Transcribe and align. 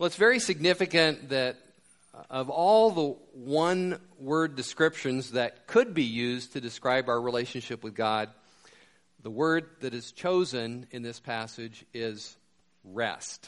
Well, 0.00 0.06
it's 0.06 0.16
very 0.16 0.38
significant 0.38 1.28
that 1.28 1.56
uh, 2.14 2.22
of 2.30 2.48
all 2.48 2.90
the 2.90 3.16
one 3.34 4.00
word 4.18 4.56
descriptions 4.56 5.32
that 5.32 5.66
could 5.66 5.92
be 5.92 6.04
used 6.04 6.54
to 6.54 6.60
describe 6.62 7.10
our 7.10 7.20
relationship 7.20 7.84
with 7.84 7.94
God, 7.94 8.30
the 9.22 9.28
word 9.28 9.68
that 9.80 9.92
is 9.92 10.10
chosen 10.12 10.86
in 10.90 11.02
this 11.02 11.20
passage 11.20 11.84
is 11.92 12.34
rest. 12.82 13.46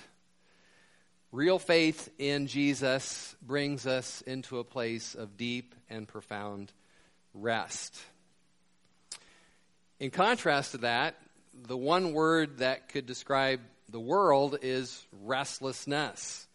Real 1.30 1.59
faith 1.59 2.11
in 2.19 2.48
Jesus 2.48 3.34
brings 3.41 3.87
us 3.87 4.21
into 4.21 4.59
a 4.59 4.64
place 4.64 5.14
of 5.14 5.39
deep 5.39 5.75
and 5.89 6.07
profound 6.07 6.71
rest. 7.32 7.98
In 9.98 10.11
contrast 10.11 10.73
to 10.73 10.79
that, 10.79 11.14
the 11.66 11.79
one 11.79 12.12
word 12.12 12.59
that 12.59 12.91
could 12.91 13.07
describe 13.07 13.61
the 13.93 14.00
world 14.00 14.59
is 14.62 15.06
restlessness. 15.22 16.48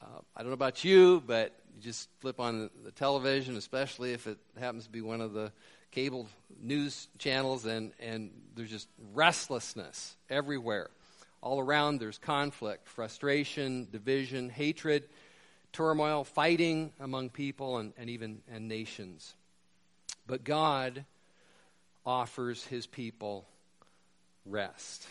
Uh, 0.00 0.06
I 0.36 0.40
don't 0.40 0.48
know 0.48 0.54
about 0.54 0.84
you, 0.84 1.22
but 1.26 1.52
you 1.74 1.82
just 1.82 2.08
flip 2.20 2.38
on 2.38 2.70
the 2.84 2.92
television, 2.92 3.56
especially 3.56 4.12
if 4.12 4.28
it 4.28 4.38
happens 4.58 4.84
to 4.84 4.90
be 4.90 5.00
one 5.00 5.20
of 5.20 5.32
the 5.32 5.50
cable 5.90 6.28
news 6.62 7.08
channels, 7.18 7.66
and, 7.66 7.90
and 8.00 8.30
there's 8.54 8.70
just 8.70 8.88
restlessness 9.12 10.16
everywhere. 10.30 10.88
All 11.42 11.58
around, 11.58 11.98
there's 11.98 12.18
conflict, 12.18 12.86
frustration, 12.86 13.88
division, 13.90 14.48
hatred, 14.48 15.02
turmoil, 15.72 16.22
fighting 16.22 16.92
among 17.00 17.30
people 17.30 17.78
and, 17.78 17.92
and 17.98 18.08
even 18.08 18.40
and 18.52 18.68
nations. 18.68 19.34
But 20.28 20.44
God 20.44 21.04
offers 22.06 22.64
his 22.64 22.86
people 22.86 23.44
rest. 24.46 25.06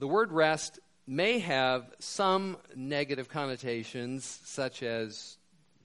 The 0.00 0.08
word 0.08 0.32
rest 0.32 0.78
may 1.06 1.40
have 1.40 1.84
some 1.98 2.56
negative 2.74 3.28
connotations, 3.28 4.40
such 4.44 4.82
as 4.82 5.36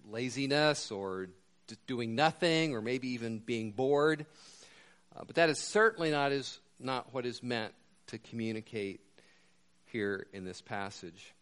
laziness 0.09 0.89
or 0.89 1.27
doing 1.85 2.15
nothing 2.15 2.73
or 2.73 2.81
maybe 2.81 3.09
even 3.09 3.39
being 3.39 3.73
bored. 3.73 4.25
Uh, 5.13 5.23
but 5.27 5.35
that 5.35 5.49
is 5.49 5.59
certainly 5.59 6.11
not, 6.11 6.31
is, 6.31 6.61
not 6.79 7.13
what 7.13 7.25
is 7.25 7.43
meant 7.43 7.73
to 8.07 8.17
communicate 8.17 9.01
here 9.87 10.27
in 10.31 10.45
this 10.45 10.61
passage. 10.61 11.33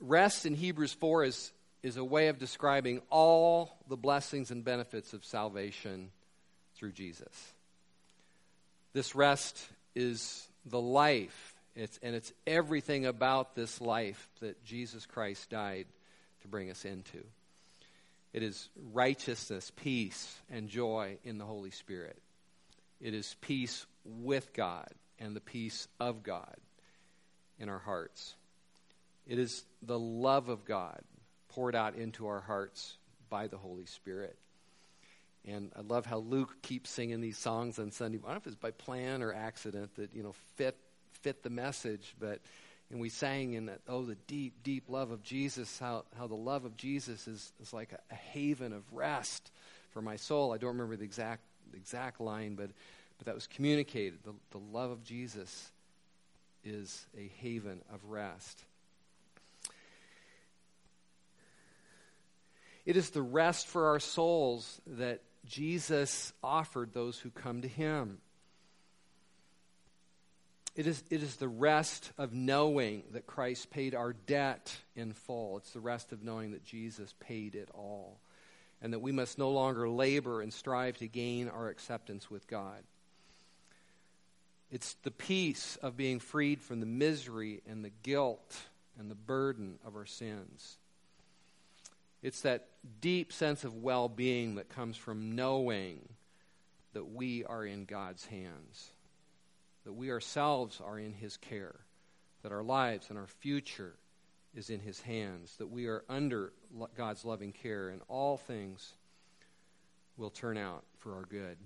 Rest 0.00 0.46
in 0.46 0.54
Hebrews 0.54 0.94
4 0.94 1.26
is, 1.26 1.52
is 1.84 1.96
a 1.96 2.04
way 2.04 2.26
of 2.26 2.40
describing 2.40 3.02
all 3.08 3.78
the 3.88 3.96
blessings 3.96 4.50
and 4.50 4.64
benefits 4.64 5.12
of 5.12 5.24
salvation 5.24 6.10
through 6.74 6.90
Jesus. 6.90 7.52
This 8.94 9.14
rest 9.14 9.64
is 9.94 10.48
the 10.64 10.80
life, 10.80 11.51
it's, 11.74 11.98
and 12.02 12.14
it's 12.14 12.32
everything 12.46 13.06
about 13.06 13.54
this 13.54 13.80
life 13.80 14.28
that 14.40 14.62
Jesus 14.64 15.06
Christ 15.06 15.50
died 15.50 15.86
to 16.42 16.48
bring 16.48 16.70
us 16.70 16.84
into. 16.84 17.24
It 18.32 18.42
is 18.42 18.68
righteousness, 18.92 19.70
peace, 19.76 20.40
and 20.50 20.68
joy 20.68 21.18
in 21.24 21.38
the 21.38 21.44
Holy 21.44 21.70
Spirit. 21.70 22.20
It 23.00 23.14
is 23.14 23.36
peace 23.40 23.86
with 24.04 24.52
God 24.52 24.88
and 25.18 25.36
the 25.36 25.40
peace 25.40 25.88
of 26.00 26.22
God 26.22 26.56
in 27.58 27.68
our 27.68 27.78
hearts. 27.78 28.34
It 29.26 29.38
is 29.38 29.64
the 29.82 29.98
love 29.98 30.48
of 30.48 30.64
God 30.64 31.00
poured 31.48 31.74
out 31.74 31.94
into 31.94 32.26
our 32.26 32.40
hearts 32.40 32.96
by 33.28 33.46
the 33.46 33.58
Holy 33.58 33.86
Spirit. 33.86 34.36
And 35.46 35.72
I 35.76 35.80
love 35.80 36.06
how 36.06 36.18
Luke 36.18 36.62
keeps 36.62 36.90
singing 36.90 37.20
these 37.20 37.38
songs 37.38 37.78
on 37.78 37.90
Sunday. 37.90 38.18
I 38.18 38.20
don't 38.20 38.30
know 38.30 38.36
if 38.36 38.46
it's 38.46 38.56
by 38.56 38.70
plan 38.70 39.22
or 39.22 39.32
accident 39.32 39.94
that, 39.96 40.14
you 40.14 40.22
know, 40.22 40.34
fit 40.56 40.76
fit 41.22 41.42
the 41.42 41.50
message, 41.50 42.14
but 42.20 42.40
and 42.90 43.00
we 43.00 43.08
sang 43.08 43.54
in 43.54 43.66
that, 43.66 43.80
oh, 43.88 44.04
the 44.04 44.16
deep, 44.26 44.62
deep 44.62 44.90
love 44.90 45.10
of 45.12 45.22
Jesus, 45.22 45.78
how, 45.78 46.04
how 46.18 46.26
the 46.26 46.34
love 46.34 46.66
of 46.66 46.76
Jesus 46.76 47.26
is, 47.26 47.50
is 47.62 47.72
like 47.72 47.92
a, 47.92 47.98
a 48.10 48.14
haven 48.14 48.74
of 48.74 48.82
rest 48.92 49.50
for 49.92 50.02
my 50.02 50.16
soul. 50.16 50.52
I 50.52 50.58
don't 50.58 50.72
remember 50.72 50.96
the 50.96 51.04
exact, 51.04 51.40
the 51.70 51.78
exact 51.78 52.20
line, 52.20 52.54
but 52.54 52.68
but 53.22 53.26
that 53.26 53.36
was 53.36 53.46
communicated. 53.46 54.18
The, 54.24 54.34
the 54.50 54.58
love 54.58 54.90
of 54.90 55.04
Jesus 55.04 55.70
is 56.64 57.06
a 57.16 57.30
haven 57.40 57.80
of 57.94 58.04
rest. 58.06 58.64
It 62.84 62.96
is 62.96 63.10
the 63.10 63.22
rest 63.22 63.68
for 63.68 63.86
our 63.90 64.00
souls 64.00 64.80
that 64.88 65.20
Jesus 65.46 66.32
offered 66.42 66.92
those 66.92 67.16
who 67.16 67.30
come 67.30 67.62
to 67.62 67.68
him. 67.68 68.18
It 70.74 70.86
is, 70.86 71.02
it 71.10 71.22
is 71.22 71.36
the 71.36 71.48
rest 71.48 72.12
of 72.16 72.32
knowing 72.32 73.02
that 73.12 73.26
Christ 73.26 73.70
paid 73.70 73.94
our 73.94 74.14
debt 74.14 74.74
in 74.96 75.12
full. 75.12 75.58
It's 75.58 75.72
the 75.72 75.80
rest 75.80 76.12
of 76.12 76.22
knowing 76.22 76.52
that 76.52 76.64
Jesus 76.64 77.14
paid 77.20 77.54
it 77.54 77.68
all. 77.74 78.18
And 78.80 78.92
that 78.92 79.00
we 79.00 79.12
must 79.12 79.38
no 79.38 79.50
longer 79.50 79.88
labor 79.88 80.40
and 80.40 80.52
strive 80.52 80.96
to 80.98 81.08
gain 81.08 81.48
our 81.48 81.68
acceptance 81.68 82.30
with 82.30 82.48
God. 82.48 82.82
It's 84.70 84.94
the 85.02 85.10
peace 85.10 85.76
of 85.82 85.98
being 85.98 86.18
freed 86.18 86.62
from 86.62 86.80
the 86.80 86.86
misery 86.86 87.60
and 87.68 87.84
the 87.84 87.92
guilt 88.02 88.56
and 88.98 89.10
the 89.10 89.14
burden 89.14 89.78
of 89.86 89.94
our 89.94 90.06
sins. 90.06 90.78
It's 92.22 92.40
that 92.42 92.68
deep 93.00 93.32
sense 93.32 93.64
of 93.64 93.74
well 93.74 94.08
being 94.08 94.54
that 94.54 94.70
comes 94.70 94.96
from 94.96 95.32
knowing 95.36 96.08
that 96.94 97.12
we 97.12 97.44
are 97.44 97.64
in 97.64 97.84
God's 97.84 98.24
hands, 98.26 98.90
that 99.84 99.92
we 99.92 100.10
ourselves 100.10 100.80
are 100.84 100.98
in 100.98 101.12
His 101.12 101.36
care, 101.36 101.80
that 102.42 102.52
our 102.52 102.62
lives 102.62 103.10
and 103.10 103.18
our 103.18 103.26
future 103.26 103.94
is 104.54 104.70
in 104.70 104.80
His 104.80 105.00
hands, 105.00 105.56
that 105.56 105.70
we 105.70 105.86
are 105.86 106.04
under 106.08 106.52
God's 106.96 107.24
loving 107.24 107.52
care, 107.52 107.88
and 107.88 108.00
all 108.08 108.36
things 108.36 108.92
will 110.16 110.30
turn 110.30 110.56
out 110.56 110.84
for 110.98 111.14
our 111.14 111.24
good. 111.24 111.56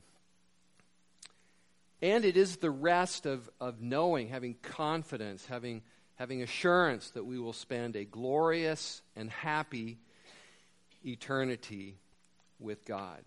And 2.03 2.25
it 2.25 2.37
is 2.37 2.57
the 2.57 2.71
rest 2.71 3.27
of, 3.27 3.49
of 3.61 3.81
knowing, 3.81 4.29
having 4.29 4.55
confidence, 4.63 5.47
having, 5.47 5.83
having 6.17 6.43
assurance 6.43 7.11
that 7.11 7.25
we 7.25 7.39
will 7.39 7.55
spend 7.55 7.97
a 7.97 8.05
glorious 8.05 9.03
and 9.17 9.31
happy 9.31 9.99
eternity 11.05 11.97
with 12.59 12.85
God. 12.85 13.23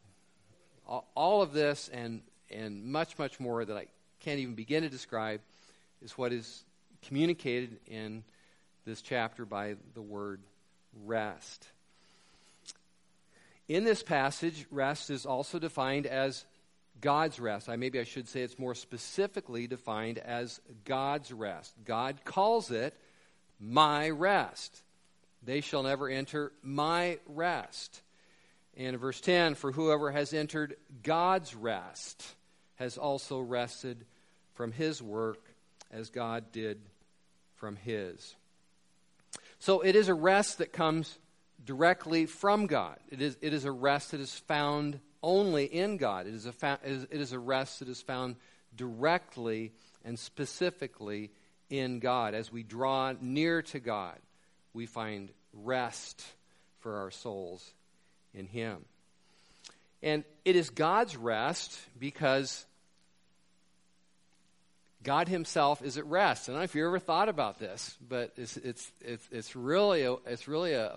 All 0.85 1.41
of 1.41 1.53
this 1.53 1.89
and, 1.89 2.21
and 2.49 2.85
much, 2.85 3.17
much 3.17 3.39
more 3.39 3.63
that 3.63 3.77
I 3.77 3.87
can't 4.19 4.39
even 4.39 4.55
begin 4.55 4.83
to 4.83 4.89
describe 4.89 5.41
is 6.01 6.17
what 6.17 6.31
is 6.31 6.63
communicated 7.01 7.79
in 7.87 8.23
this 8.85 9.01
chapter 9.01 9.45
by 9.45 9.75
the 9.93 10.01
word 10.01 10.41
rest. 11.05 11.67
In 13.67 13.83
this 13.83 14.01
passage, 14.01 14.65
rest 14.71 15.09
is 15.09 15.25
also 15.25 15.59
defined 15.59 16.07
as 16.07 16.45
God's 17.01 17.39
rest. 17.39 17.69
I 17.69 17.75
maybe 17.75 17.99
I 17.99 18.03
should 18.03 18.27
say 18.27 18.41
it's 18.41 18.59
more 18.59 18.75
specifically 18.75 19.67
defined 19.67 20.17
as 20.17 20.59
God's 20.85 21.31
rest. 21.31 21.73
God 21.85 22.17
calls 22.25 22.71
it 22.71 22.93
my 23.59 24.09
rest. 24.09 24.81
They 25.43 25.61
shall 25.61 25.83
never 25.83 26.09
enter 26.09 26.51
my 26.61 27.19
rest. 27.27 28.01
And 28.75 28.87
in 28.87 28.97
verse 28.97 29.21
10, 29.21 29.55
for 29.55 29.71
whoever 29.71 30.11
has 30.11 30.33
entered 30.33 30.75
God's 31.03 31.55
rest 31.55 32.25
has 32.79 32.97
also 32.97 33.39
rested 33.39 34.05
from 34.55 34.71
his 34.71 35.01
work 35.01 35.43
as 35.91 36.09
God 36.09 36.51
did 36.51 36.79
from 37.55 37.75
his. 37.75 38.35
So 39.59 39.81
it 39.81 39.95
is 39.95 40.07
a 40.07 40.13
rest 40.13 40.59
that 40.59 40.71
comes 40.71 41.19
directly 41.63 42.25
from 42.25 42.67
God. 42.67 42.97
It 43.09 43.21
is, 43.21 43.37
it 43.41 43.53
is 43.53 43.65
a 43.65 43.71
rest 43.71 44.11
that 44.11 44.21
is 44.21 44.33
found 44.33 44.99
only 45.21 45.65
in 45.65 45.97
God. 45.97 46.25
It 46.25 46.33
is, 46.33 46.45
a 46.45 46.53
fa- 46.53 46.79
it 46.83 47.07
is 47.11 47.33
a 47.33 47.39
rest 47.39 47.79
that 47.79 47.89
is 47.89 48.01
found 48.01 48.37
directly 48.75 49.73
and 50.05 50.17
specifically 50.17 51.31
in 51.69 51.99
God. 51.99 52.33
As 52.33 52.51
we 52.51 52.63
draw 52.63 53.13
near 53.19 53.61
to 53.63 53.79
God, 53.79 54.17
we 54.73 54.85
find 54.85 55.29
rest 55.53 56.23
for 56.79 56.95
our 56.97 57.11
souls 57.11 57.73
in 58.33 58.47
Him. 58.47 58.85
And 60.01 60.23
it 60.45 60.55
is 60.55 60.69
God's 60.69 61.17
rest 61.17 61.77
because 61.99 62.65
God 65.03 65.27
Himself 65.27 65.81
is 65.81 65.97
at 65.97 66.05
rest. 66.05 66.49
I 66.49 66.51
don't 66.51 66.59
know 66.59 66.63
if 66.63 66.75
you 66.75 66.85
ever 66.85 66.99
thought 66.99 67.29
about 67.29 67.59
this, 67.59 67.97
but 68.05 68.33
it's, 68.35 68.57
it's, 68.57 68.91
it's, 69.01 69.27
it's 69.31 69.55
really, 69.55 70.03
a, 70.03 70.13
it's 70.25 70.47
really 70.47 70.73
a, 70.73 70.91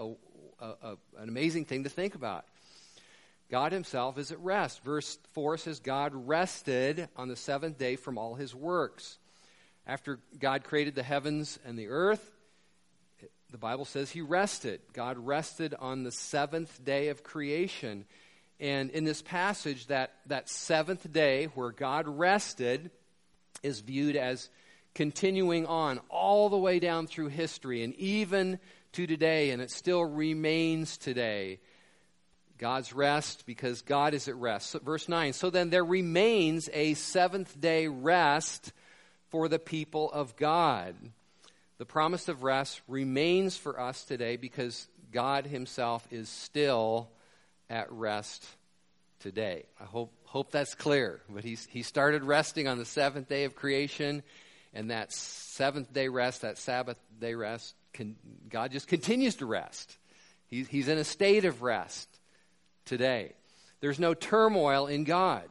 a, 0.61 0.67
a, 0.67 0.97
an 1.19 1.29
amazing 1.29 1.65
thing 1.65 1.85
to 1.85 1.91
think 1.91 2.15
about. 2.15 2.45
God 3.53 3.73
himself 3.73 4.17
is 4.17 4.33
at 4.33 4.41
rest. 4.41 4.83
Verse 4.83 5.19
4 5.33 5.59
says, 5.59 5.79
God 5.79 6.13
rested 6.15 7.07
on 7.17 7.29
the 7.29 7.37
seventh 7.37 7.77
day 7.77 7.97
from 7.97 8.17
all 8.17 8.35
his 8.35 8.55
works. 8.55 9.19
After 9.87 10.21
God 10.39 10.65
created 10.65 10.95
the 10.95 11.03
heavens 11.03 11.59
and 11.67 11.79
the 11.79 11.89
earth, 11.89 12.31
the 13.51 13.59
Bible 13.59 13.85
says 13.85 14.11
he 14.11 14.23
rested. 14.23 14.81
God 14.95 15.19
rested 15.19 15.75
on 15.79 16.03
the 16.03 16.11
seventh 16.11 16.83
day 16.83 17.09
of 17.09 17.23
creation. 17.23 18.07
And 18.59 18.89
in 18.91 19.05
this 19.05 19.21
passage, 19.21 19.89
that, 19.89 20.15
that 20.27 20.49
seventh 20.49 21.13
day 21.13 21.47
where 21.55 21.73
God 21.73 22.09
rested 22.09 22.91
is 23.63 23.81
viewed 23.81 24.17
as 24.17 24.49
continuing 24.95 25.67
on 25.67 26.01
all 26.09 26.49
the 26.49 26.59
way 26.59 26.79
down 26.79 27.07
through 27.07 27.29
history 27.29 27.83
and 27.83 27.95
even 27.95 28.59
to 28.93 29.07
today, 29.07 29.51
and 29.51 29.63
it 29.63 29.71
still 29.71 30.05
remains 30.05 30.99
today. 30.99 31.59
God's 32.59 32.93
rest 32.93 33.45
because 33.47 33.83
God 33.83 34.15
is 34.15 34.29
at 34.29 34.37
rest. 34.37 34.71
So, 34.71 34.79
verse 34.79 35.09
9 35.09 35.33
So 35.33 35.51
then 35.51 35.71
there 35.71 35.85
remains 35.85 36.69
a 36.73 36.95
seventh 36.95 37.61
day 37.61 37.89
rest 37.89 38.73
for 39.31 39.49
the 39.49 39.59
people 39.59 40.13
of 40.13 40.37
God. 40.37 40.95
The 41.79 41.87
promise 41.87 42.29
of 42.29 42.45
rest 42.45 42.81
remains 42.87 43.57
for 43.57 43.81
us 43.81 44.05
today 44.05 44.37
because 44.37 44.87
God 45.11 45.47
Himself 45.47 46.07
is 46.13 46.29
still 46.29 47.09
at 47.69 47.91
rest 47.91 48.47
today. 49.19 49.65
I 49.81 49.85
hope, 49.85 50.13
hope 50.33 50.51
that's 50.51 50.75
clear. 50.75 51.21
But 51.29 51.45
he's, 51.45 51.69
He 51.71 51.83
started 51.83 52.25
resting 52.25 52.67
on 52.67 52.79
the 52.79 52.87
seventh 52.87 53.29
day 53.29 53.45
of 53.45 53.55
creation, 53.55 54.23
and 54.73 54.91
that 54.91 55.13
seventh 55.13 55.93
day 55.93 56.09
rest, 56.09 56.41
that 56.41 56.57
Sabbath 56.57 56.97
day 57.21 57.35
rest, 57.35 57.75
can, 57.93 58.17
God 58.49 58.73
just 58.73 58.89
continues 58.89 59.37
to 59.37 59.47
rest. 59.47 59.99
He's, 60.47 60.67
he's 60.69 60.89
in 60.89 60.97
a 60.97 61.05
state 61.05 61.45
of 61.45 61.61
rest 61.61 62.09
today. 62.87 63.35
There's 63.81 64.01
no 64.01 64.15
turmoil 64.15 64.87
in 64.87 65.05
God. 65.05 65.45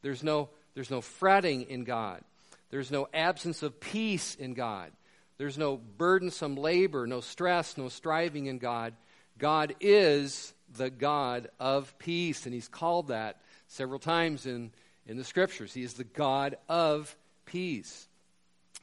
There's 0.00 0.22
no, 0.22 0.48
there's 0.74 0.90
no 0.90 1.02
fretting 1.02 1.62
in 1.62 1.84
God. 1.84 2.22
There's 2.70 2.90
no 2.90 3.08
absence 3.12 3.62
of 3.62 3.78
peace 3.78 4.36
in 4.36 4.54
God. 4.54 4.90
There's 5.36 5.58
no 5.58 5.76
burdensome 5.76 6.56
labor, 6.56 7.06
no 7.06 7.20
stress, 7.20 7.76
no 7.76 7.90
striving 7.90 8.46
in 8.46 8.56
God. 8.56 8.94
God 9.36 9.74
is 9.80 10.54
the 10.74 10.88
God 10.88 11.48
of 11.60 11.98
peace, 11.98 12.46
and 12.46 12.54
He's 12.54 12.68
called 12.68 13.08
that 13.08 13.40
several 13.74 13.98
times 13.98 14.46
in, 14.46 14.70
in 15.06 15.16
the 15.16 15.24
scriptures. 15.24 15.74
He 15.74 15.82
is 15.82 15.94
the 15.94 16.04
God 16.04 16.56
of 16.68 17.14
peace. 17.44 18.06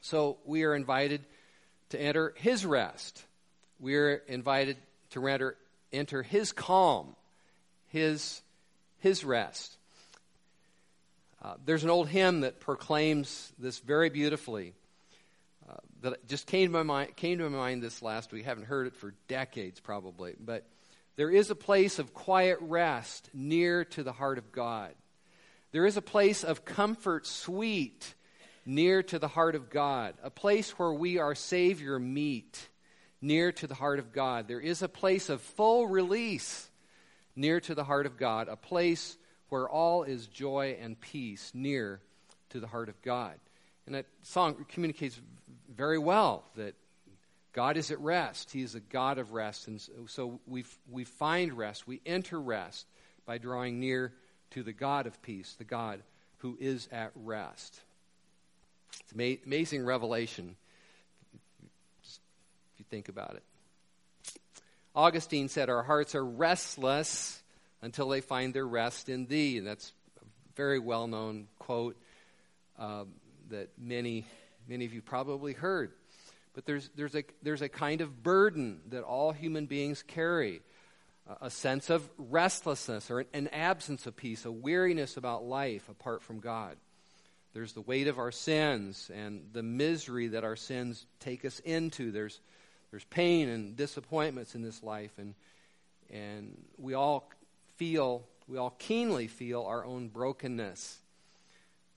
So 0.02 0.38
we 0.44 0.64
are 0.64 0.74
invited 0.74 1.22
to 1.90 2.00
enter 2.00 2.34
His 2.36 2.66
rest. 2.66 3.24
We 3.80 3.96
are 3.96 4.22
invited 4.28 4.76
to 5.10 5.26
enter, 5.26 5.56
enter 5.92 6.22
His 6.22 6.52
calm, 6.52 7.16
His, 7.88 8.42
his 8.98 9.24
rest. 9.24 9.76
Uh, 11.42 11.54
there's 11.64 11.84
an 11.84 11.90
old 11.90 12.08
hymn 12.08 12.42
that 12.42 12.60
proclaims 12.60 13.52
this 13.58 13.80
very 13.80 14.10
beautifully 14.10 14.74
uh, 15.68 15.74
that 16.02 16.28
just 16.28 16.46
came 16.46 16.68
to, 16.68 16.72
my 16.72 16.82
mind, 16.84 17.16
came 17.16 17.38
to 17.38 17.50
my 17.50 17.56
mind 17.56 17.82
this 17.82 18.00
last 18.00 18.30
week. 18.30 18.44
Haven't 18.44 18.66
heard 18.66 18.86
it 18.86 18.94
for 18.94 19.12
decades, 19.26 19.80
probably. 19.80 20.34
But 20.38 20.64
there 21.16 21.30
is 21.30 21.50
a 21.50 21.54
place 21.54 21.98
of 21.98 22.14
quiet 22.14 22.58
rest 22.60 23.28
near 23.34 23.84
to 23.86 24.02
the 24.02 24.12
heart 24.12 24.38
of 24.38 24.52
God. 24.52 24.94
There 25.72 25.86
is 25.86 25.96
a 25.96 26.02
place 26.02 26.44
of 26.44 26.64
comfort 26.64 27.26
sweet 27.26 28.14
near 28.64 29.02
to 29.02 29.18
the 29.18 29.28
heart 29.28 29.54
of 29.54 29.70
God, 29.70 30.14
a 30.22 30.30
place 30.30 30.70
where 30.78 30.92
we, 30.92 31.18
our 31.18 31.34
Savior, 31.34 31.98
meet 31.98 32.68
near 33.20 33.52
to 33.52 33.66
the 33.66 33.74
heart 33.74 33.98
of 33.98 34.12
God. 34.12 34.48
There 34.48 34.60
is 34.60 34.82
a 34.82 34.88
place 34.88 35.28
of 35.28 35.40
full 35.40 35.86
release 35.86 36.70
near 37.34 37.60
to 37.60 37.74
the 37.74 37.84
heart 37.84 38.06
of 38.06 38.16
God, 38.16 38.48
a 38.48 38.56
place 38.56 39.16
where 39.48 39.68
all 39.68 40.02
is 40.02 40.26
joy 40.26 40.76
and 40.80 41.00
peace 41.00 41.50
near 41.54 42.00
to 42.50 42.60
the 42.60 42.66
heart 42.66 42.88
of 42.88 43.00
God. 43.02 43.34
And 43.86 43.94
that 43.94 44.06
song 44.22 44.64
communicates 44.68 45.20
very 45.74 45.98
well 45.98 46.44
that 46.56 46.74
God 47.52 47.76
is 47.76 47.90
at 47.90 48.00
rest. 48.00 48.50
He 48.50 48.62
is 48.62 48.74
a 48.74 48.80
God 48.80 49.18
of 49.18 49.32
rest. 49.32 49.68
And 49.68 49.80
so 50.06 50.40
we, 50.46 50.64
we 50.90 51.04
find 51.04 51.52
rest. 51.52 51.86
We 51.86 52.00
enter 52.06 52.40
rest 52.40 52.86
by 53.26 53.38
drawing 53.38 53.78
near 53.78 54.12
to 54.50 54.62
the 54.62 54.72
God 54.72 55.06
of 55.06 55.20
peace, 55.22 55.54
the 55.58 55.64
God 55.64 56.02
who 56.38 56.56
is 56.58 56.88
at 56.90 57.12
rest. 57.14 57.78
It's 59.00 59.12
an 59.12 59.38
amazing 59.46 59.84
revelation 59.84 60.56
if 62.04 62.78
you 62.78 62.84
think 62.90 63.08
about 63.08 63.34
it. 63.34 63.42
Augustine 64.94 65.48
said, 65.48 65.70
Our 65.70 65.82
hearts 65.82 66.14
are 66.14 66.24
restless 66.24 67.42
until 67.80 68.08
they 68.08 68.20
find 68.20 68.52
their 68.54 68.66
rest 68.66 69.08
in 69.08 69.26
thee. 69.26 69.58
And 69.58 69.66
that's 69.66 69.92
a 70.20 70.24
very 70.56 70.78
well 70.78 71.06
known 71.06 71.48
quote 71.58 71.96
um, 72.78 73.08
that 73.50 73.70
many, 73.78 74.24
many 74.68 74.84
of 74.84 74.92
you 74.92 75.02
probably 75.02 75.52
heard. 75.52 75.92
But 76.54 76.66
there's, 76.66 76.90
there's, 76.96 77.14
a, 77.14 77.24
there's 77.42 77.62
a 77.62 77.68
kind 77.68 78.00
of 78.00 78.22
burden 78.22 78.80
that 78.90 79.02
all 79.02 79.32
human 79.32 79.66
beings 79.66 80.02
carry 80.02 80.60
a 81.40 81.50
sense 81.50 81.88
of 81.88 82.08
restlessness 82.18 83.10
or 83.10 83.24
an 83.32 83.48
absence 83.48 84.06
of 84.06 84.16
peace, 84.16 84.44
a 84.44 84.52
weariness 84.52 85.16
about 85.16 85.44
life 85.44 85.88
apart 85.88 86.22
from 86.22 86.40
God. 86.40 86.76
There's 87.54 87.72
the 87.72 87.80
weight 87.80 88.08
of 88.08 88.18
our 88.18 88.32
sins 88.32 89.10
and 89.14 89.44
the 89.52 89.62
misery 89.62 90.28
that 90.28 90.44
our 90.44 90.56
sins 90.56 91.06
take 91.20 91.44
us 91.44 91.60
into. 91.60 92.10
There's, 92.10 92.40
there's 92.90 93.04
pain 93.04 93.48
and 93.48 93.76
disappointments 93.76 94.54
in 94.54 94.62
this 94.62 94.82
life, 94.82 95.12
and, 95.18 95.34
and 96.10 96.60
we 96.78 96.94
all 96.94 97.30
feel, 97.76 98.24
we 98.48 98.58
all 98.58 98.74
keenly 98.78 99.26
feel 99.26 99.62
our 99.62 99.84
own 99.84 100.08
brokenness. 100.08 100.98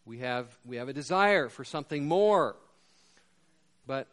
We 0.06 0.20
have, 0.20 0.56
we 0.66 0.78
have 0.78 0.90
a 0.90 0.94
desire 0.94 1.50
for 1.50 1.64
something 1.64 2.06
more. 2.06 2.56
But 3.88 4.08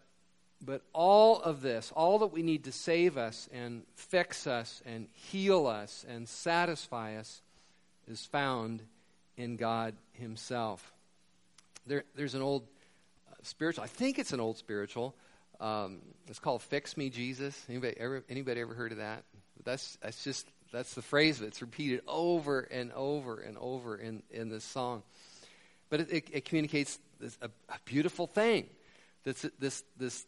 but 0.64 0.82
all 0.92 1.40
of 1.40 1.60
this, 1.60 1.92
all 1.94 2.20
that 2.20 2.28
we 2.28 2.42
need 2.42 2.64
to 2.64 2.72
save 2.72 3.18
us 3.18 3.48
and 3.52 3.82
fix 3.96 4.46
us 4.46 4.80
and 4.86 5.08
heal 5.12 5.66
us 5.66 6.04
and 6.08 6.28
satisfy 6.28 7.16
us, 7.16 7.42
is 8.08 8.24
found 8.24 8.82
in 9.36 9.56
God 9.56 9.94
Himself. 10.12 10.92
There, 11.86 12.04
there's 12.14 12.34
an 12.34 12.42
old 12.42 12.62
uh, 13.30 13.34
spiritual, 13.42 13.82
I 13.84 13.88
think 13.88 14.18
it's 14.18 14.32
an 14.32 14.40
old 14.40 14.56
spiritual. 14.56 15.14
Um, 15.60 15.98
it's 16.28 16.40
called 16.40 16.62
"Fix 16.62 16.96
Me, 16.96 17.08
Jesus." 17.08 17.64
Anybody 17.68 17.94
ever, 17.98 18.24
anybody 18.28 18.60
ever 18.60 18.74
heard 18.74 18.90
of 18.90 18.98
that? 18.98 19.22
That's 19.64 19.96
that's 20.02 20.24
just 20.24 20.46
that's 20.72 20.94
the 20.94 21.02
phrase 21.02 21.38
that's 21.38 21.60
repeated 21.60 22.00
over 22.08 22.60
and 22.60 22.92
over 22.92 23.38
and 23.38 23.56
over 23.58 23.96
in 23.96 24.22
in 24.30 24.48
this 24.48 24.64
song. 24.64 25.04
But 25.88 26.00
it, 26.00 26.12
it, 26.12 26.24
it 26.32 26.44
communicates 26.46 26.98
this, 27.20 27.38
a, 27.42 27.50
a 27.68 27.78
beautiful 27.84 28.26
thing. 28.26 28.66
This 29.22 29.46
this 29.60 29.84
this 29.96 30.26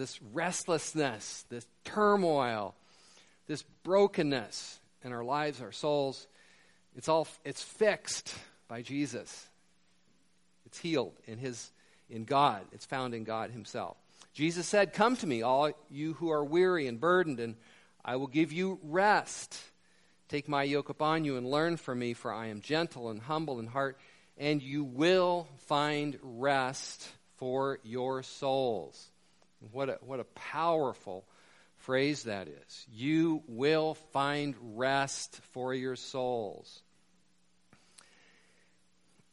this 0.00 0.20
restlessness, 0.32 1.44
this 1.50 1.66
turmoil, 1.84 2.74
this 3.46 3.62
brokenness 3.84 4.80
in 5.04 5.12
our 5.12 5.22
lives, 5.22 5.60
our 5.60 5.72
souls, 5.72 6.26
it's 6.96 7.08
all 7.08 7.28
it's 7.44 7.62
fixed 7.62 8.34
by 8.66 8.80
Jesus. 8.80 9.46
It's 10.64 10.78
healed 10.78 11.16
in 11.26 11.38
his 11.38 11.70
in 12.08 12.24
God. 12.24 12.62
It's 12.72 12.86
found 12.86 13.14
in 13.14 13.24
God 13.24 13.50
himself. 13.50 13.96
Jesus 14.32 14.66
said, 14.66 14.92
"Come 14.92 15.16
to 15.18 15.26
me, 15.26 15.42
all 15.42 15.70
you 15.90 16.14
who 16.14 16.30
are 16.30 16.44
weary 16.44 16.86
and 16.86 16.98
burdened, 16.98 17.38
and 17.38 17.56
I 18.04 18.16
will 18.16 18.26
give 18.26 18.52
you 18.52 18.80
rest. 18.82 19.60
Take 20.28 20.48
my 20.48 20.62
yoke 20.62 20.88
upon 20.88 21.24
you 21.24 21.36
and 21.36 21.50
learn 21.50 21.76
from 21.76 21.98
me, 21.98 22.14
for 22.14 22.32
I 22.32 22.46
am 22.46 22.62
gentle 22.62 23.10
and 23.10 23.20
humble 23.20 23.58
in 23.58 23.66
heart, 23.66 23.98
and 24.38 24.62
you 24.62 24.82
will 24.82 25.46
find 25.66 26.18
rest 26.22 27.10
for 27.36 27.80
your 27.82 28.22
souls." 28.22 29.09
What 29.72 29.88
a, 29.88 29.98
what 30.00 30.20
a 30.20 30.24
powerful 30.24 31.24
phrase 31.78 32.24
that 32.24 32.48
is. 32.48 32.86
You 32.92 33.42
will 33.46 33.94
find 34.12 34.54
rest 34.74 35.40
for 35.52 35.74
your 35.74 35.96
souls. 35.96 36.82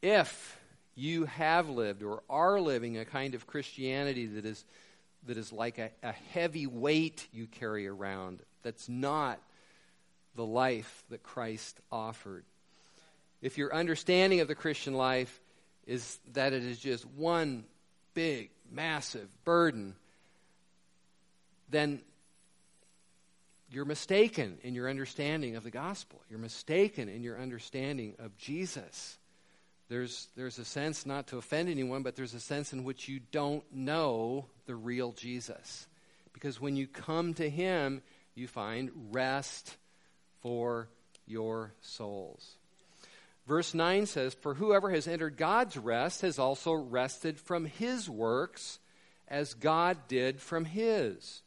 If 0.00 0.58
you 0.94 1.26
have 1.26 1.68
lived 1.68 2.02
or 2.02 2.22
are 2.28 2.60
living 2.60 2.98
a 2.98 3.04
kind 3.04 3.34
of 3.34 3.46
Christianity 3.46 4.26
that 4.26 4.44
is, 4.44 4.64
that 5.26 5.36
is 5.36 5.52
like 5.52 5.78
a, 5.78 5.90
a 6.02 6.12
heavy 6.12 6.66
weight 6.66 7.26
you 7.32 7.46
carry 7.46 7.86
around, 7.86 8.40
that's 8.62 8.88
not 8.88 9.40
the 10.34 10.46
life 10.46 11.04
that 11.10 11.22
Christ 11.22 11.80
offered. 11.90 12.44
If 13.40 13.58
your 13.58 13.74
understanding 13.74 14.40
of 14.40 14.48
the 14.48 14.54
Christian 14.54 14.94
life 14.94 15.40
is 15.86 16.18
that 16.32 16.52
it 16.52 16.64
is 16.64 16.78
just 16.78 17.06
one 17.06 17.64
big, 18.14 18.50
massive 18.70 19.28
burden, 19.44 19.94
then 21.70 22.00
you're 23.70 23.84
mistaken 23.84 24.58
in 24.62 24.74
your 24.74 24.88
understanding 24.88 25.56
of 25.56 25.62
the 25.62 25.70
gospel. 25.70 26.22
You're 26.30 26.38
mistaken 26.38 27.08
in 27.08 27.22
your 27.22 27.38
understanding 27.38 28.14
of 28.18 28.36
Jesus. 28.38 29.18
There's, 29.88 30.28
there's 30.36 30.58
a 30.58 30.64
sense, 30.64 31.06
not 31.06 31.28
to 31.28 31.38
offend 31.38 31.68
anyone, 31.68 32.02
but 32.02 32.16
there's 32.16 32.34
a 32.34 32.40
sense 32.40 32.72
in 32.72 32.84
which 32.84 33.08
you 33.08 33.20
don't 33.30 33.64
know 33.72 34.46
the 34.66 34.74
real 34.74 35.12
Jesus. 35.12 35.86
Because 36.32 36.60
when 36.60 36.76
you 36.76 36.86
come 36.86 37.34
to 37.34 37.48
Him, 37.48 38.02
you 38.34 38.48
find 38.48 38.90
rest 39.10 39.76
for 40.40 40.88
your 41.26 41.72
souls. 41.80 42.56
Verse 43.46 43.72
9 43.72 44.06
says, 44.06 44.34
For 44.34 44.54
whoever 44.54 44.90
has 44.90 45.08
entered 45.08 45.36
God's 45.36 45.76
rest 45.76 46.20
has 46.20 46.38
also 46.38 46.72
rested 46.72 47.38
from 47.38 47.64
His 47.64 48.08
works 48.08 48.78
as 49.26 49.54
God 49.54 49.96
did 50.06 50.40
from 50.40 50.66
His. 50.66 51.42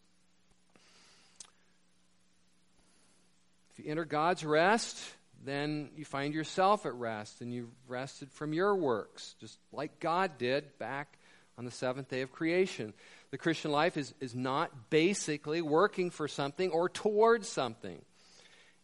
If 3.71 3.85
you 3.85 3.89
enter 3.89 4.05
God's 4.05 4.43
rest, 4.43 5.01
then 5.43 5.89
you 5.95 6.05
find 6.05 6.33
yourself 6.33 6.85
at 6.85 6.93
rest 6.93 7.41
and 7.41 7.53
you've 7.53 7.71
rested 7.87 8.31
from 8.31 8.53
your 8.53 8.75
works, 8.75 9.35
just 9.39 9.57
like 9.71 9.99
God 9.99 10.37
did 10.37 10.77
back 10.77 11.17
on 11.57 11.65
the 11.65 11.71
seventh 11.71 12.09
day 12.09 12.21
of 12.21 12.31
creation. 12.31 12.93
The 13.31 13.37
Christian 13.37 13.71
life 13.71 13.95
is, 13.95 14.13
is 14.19 14.35
not 14.35 14.89
basically 14.89 15.61
working 15.61 16.09
for 16.09 16.27
something 16.27 16.69
or 16.71 16.89
towards 16.89 17.47
something. 17.47 18.01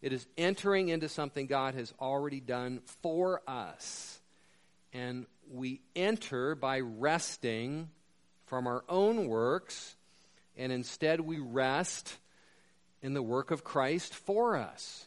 It 0.00 0.12
is 0.12 0.26
entering 0.36 0.88
into 0.88 1.08
something 1.08 1.46
God 1.46 1.74
has 1.74 1.92
already 2.00 2.40
done 2.40 2.80
for 3.02 3.42
us. 3.46 4.20
And 4.92 5.26
we 5.50 5.80
enter 5.94 6.54
by 6.54 6.80
resting 6.80 7.90
from 8.46 8.66
our 8.66 8.84
own 8.88 9.28
works, 9.28 9.96
and 10.56 10.72
instead 10.72 11.20
we 11.20 11.38
rest 11.38 12.16
in 13.02 13.14
the 13.14 13.22
work 13.22 13.50
of 13.50 13.64
Christ 13.64 14.14
for 14.14 14.56
us. 14.56 15.06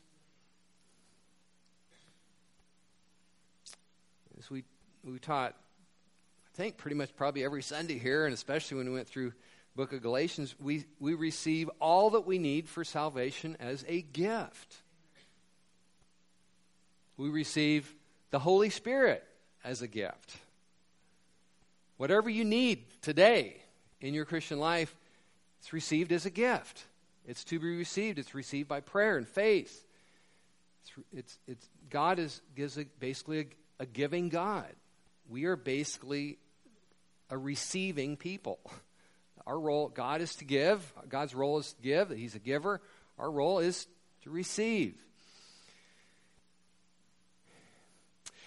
As 4.39 4.49
we, 4.49 4.63
we 5.03 5.19
taught, 5.19 5.53
I 5.53 6.57
think, 6.57 6.77
pretty 6.77 6.95
much 6.95 7.15
probably 7.15 7.43
every 7.43 7.61
Sunday 7.61 7.99
here, 7.99 8.25
and 8.25 8.33
especially 8.33 8.77
when 8.77 8.87
we 8.87 8.95
went 8.95 9.07
through 9.07 9.33
book 9.75 9.93
of 9.93 10.01
Galatians, 10.01 10.55
we, 10.59 10.85
we 10.99 11.13
receive 11.13 11.69
all 11.79 12.11
that 12.11 12.25
we 12.25 12.37
need 12.37 12.67
for 12.67 12.83
salvation 12.83 13.55
as 13.59 13.85
a 13.87 14.01
gift. 14.01 14.75
We 17.17 17.29
receive 17.29 17.93
the 18.31 18.39
Holy 18.39 18.69
Spirit 18.69 19.23
as 19.63 19.81
a 19.81 19.87
gift. 19.87 20.37
Whatever 21.97 22.29
you 22.29 22.43
need 22.43 22.83
today 23.01 23.57
in 24.01 24.13
your 24.13 24.25
Christian 24.25 24.59
life, 24.59 24.95
it's 25.59 25.71
received 25.71 26.11
as 26.11 26.25
a 26.25 26.31
gift. 26.31 26.85
It's 27.27 27.43
to 27.45 27.59
be 27.59 27.77
received. 27.77 28.19
It's 28.19 28.33
received 28.33 28.67
by 28.67 28.79
prayer 28.79 29.17
and 29.17 29.27
faith. 29.27 29.85
It's, 31.13 31.37
it's, 31.47 31.69
God 31.89 32.19
is 32.19 32.41
gives 32.55 32.77
a, 32.77 32.85
basically 32.99 33.39
a, 33.39 33.45
a 33.83 33.85
giving 33.85 34.29
God. 34.29 34.67
We 35.29 35.45
are 35.45 35.55
basically 35.55 36.37
a 37.29 37.37
receiving 37.37 38.17
people. 38.17 38.59
Our 39.47 39.59
role, 39.59 39.89
God 39.89 40.21
is 40.21 40.35
to 40.37 40.45
give. 40.45 40.93
God's 41.09 41.33
role 41.33 41.57
is 41.57 41.73
to 41.73 41.81
give. 41.81 42.09
He's 42.09 42.35
a 42.35 42.39
giver. 42.39 42.81
Our 43.17 43.31
role 43.31 43.59
is 43.59 43.87
to 44.23 44.29
receive. 44.29 44.95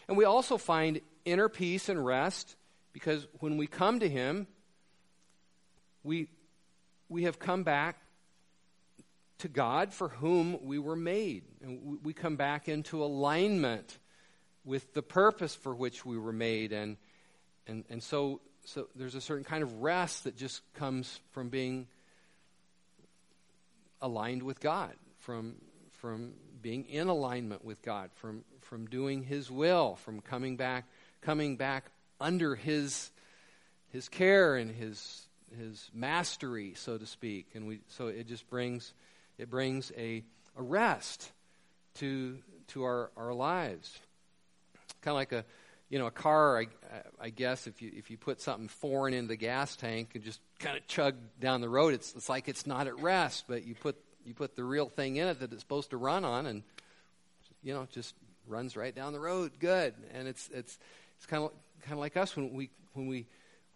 And 0.06 0.16
we 0.16 0.24
also 0.24 0.58
find 0.58 1.00
inner 1.24 1.48
peace 1.48 1.88
and 1.88 2.04
rest 2.04 2.56
because 2.92 3.26
when 3.40 3.56
we 3.56 3.66
come 3.66 4.00
to 4.00 4.08
Him, 4.08 4.46
we, 6.02 6.28
we 7.08 7.24
have 7.24 7.38
come 7.38 7.62
back 7.62 8.03
to 9.38 9.48
God 9.48 9.92
for 9.92 10.08
whom 10.08 10.64
we 10.64 10.78
were 10.78 10.96
made. 10.96 11.44
And 11.62 11.98
we 12.02 12.12
come 12.12 12.36
back 12.36 12.68
into 12.68 13.02
alignment 13.02 13.98
with 14.64 14.94
the 14.94 15.02
purpose 15.02 15.54
for 15.54 15.74
which 15.74 16.06
we 16.06 16.18
were 16.18 16.32
made. 16.32 16.72
And, 16.72 16.96
and, 17.66 17.84
and 17.90 18.02
so, 18.02 18.40
so 18.64 18.88
there's 18.94 19.14
a 19.14 19.20
certain 19.20 19.44
kind 19.44 19.62
of 19.62 19.82
rest 19.82 20.24
that 20.24 20.36
just 20.36 20.62
comes 20.74 21.20
from 21.32 21.48
being 21.48 21.86
aligned 24.00 24.42
with 24.42 24.60
God, 24.60 24.92
from, 25.18 25.56
from 25.92 26.34
being 26.62 26.84
in 26.86 27.08
alignment 27.08 27.64
with 27.64 27.82
God, 27.82 28.10
from, 28.14 28.44
from 28.60 28.86
doing 28.86 29.22
His 29.22 29.50
will, 29.50 29.96
from 29.96 30.20
coming 30.20 30.56
back, 30.56 30.86
coming 31.20 31.56
back 31.56 31.90
under 32.20 32.54
His, 32.54 33.10
His 33.88 34.08
care 34.08 34.56
and 34.56 34.70
His, 34.70 35.26
His 35.58 35.90
mastery, 35.92 36.74
so 36.74 36.96
to 36.96 37.06
speak. 37.06 37.48
And 37.54 37.66
we, 37.66 37.80
so 37.88 38.08
it 38.08 38.26
just 38.26 38.48
brings 38.48 38.94
it 39.38 39.50
brings 39.50 39.92
a, 39.96 40.22
a 40.56 40.62
rest 40.62 41.30
to, 41.94 42.38
to 42.68 42.84
our, 42.84 43.10
our 43.16 43.32
lives. 43.32 43.98
Kind 45.02 45.12
of 45.12 45.16
like 45.16 45.32
a, 45.32 45.44
you 45.90 45.98
know, 45.98 46.06
a 46.06 46.10
car, 46.10 46.60
I, 46.60 46.66
I 47.20 47.30
guess, 47.30 47.66
if 47.66 47.82
you, 47.82 47.92
if 47.94 48.10
you 48.10 48.16
put 48.16 48.40
something 48.40 48.68
foreign 48.68 49.14
in 49.14 49.26
the 49.26 49.36
gas 49.36 49.76
tank 49.76 50.10
and 50.14 50.24
just 50.24 50.40
kind 50.58 50.76
of 50.76 50.86
chug 50.86 51.14
down 51.40 51.60
the 51.60 51.68
road, 51.68 51.94
it's, 51.94 52.14
it's 52.14 52.28
like 52.28 52.48
it's 52.48 52.66
not 52.66 52.86
at 52.86 52.98
rest, 52.98 53.44
but 53.48 53.64
you 53.64 53.74
put, 53.74 53.96
you 54.24 54.34
put 54.34 54.56
the 54.56 54.64
real 54.64 54.88
thing 54.88 55.16
in 55.16 55.28
it 55.28 55.40
that 55.40 55.52
it's 55.52 55.62
supposed 55.62 55.90
to 55.90 55.96
run 55.96 56.24
on 56.24 56.46
and, 56.46 56.62
you 57.62 57.74
know, 57.74 57.86
just 57.92 58.14
runs 58.46 58.76
right 58.76 58.94
down 58.94 59.12
the 59.12 59.20
road. 59.20 59.52
Good. 59.58 59.94
And 60.14 60.26
it's, 60.26 60.48
it's, 60.52 60.78
it's 61.16 61.26
kind 61.26 61.44
of, 61.44 61.50
kind 61.82 61.92
of 61.92 61.98
like 61.98 62.16
us 62.16 62.34
when 62.34 62.52
we, 62.54 62.70
when 62.94 63.06
we, 63.06 63.26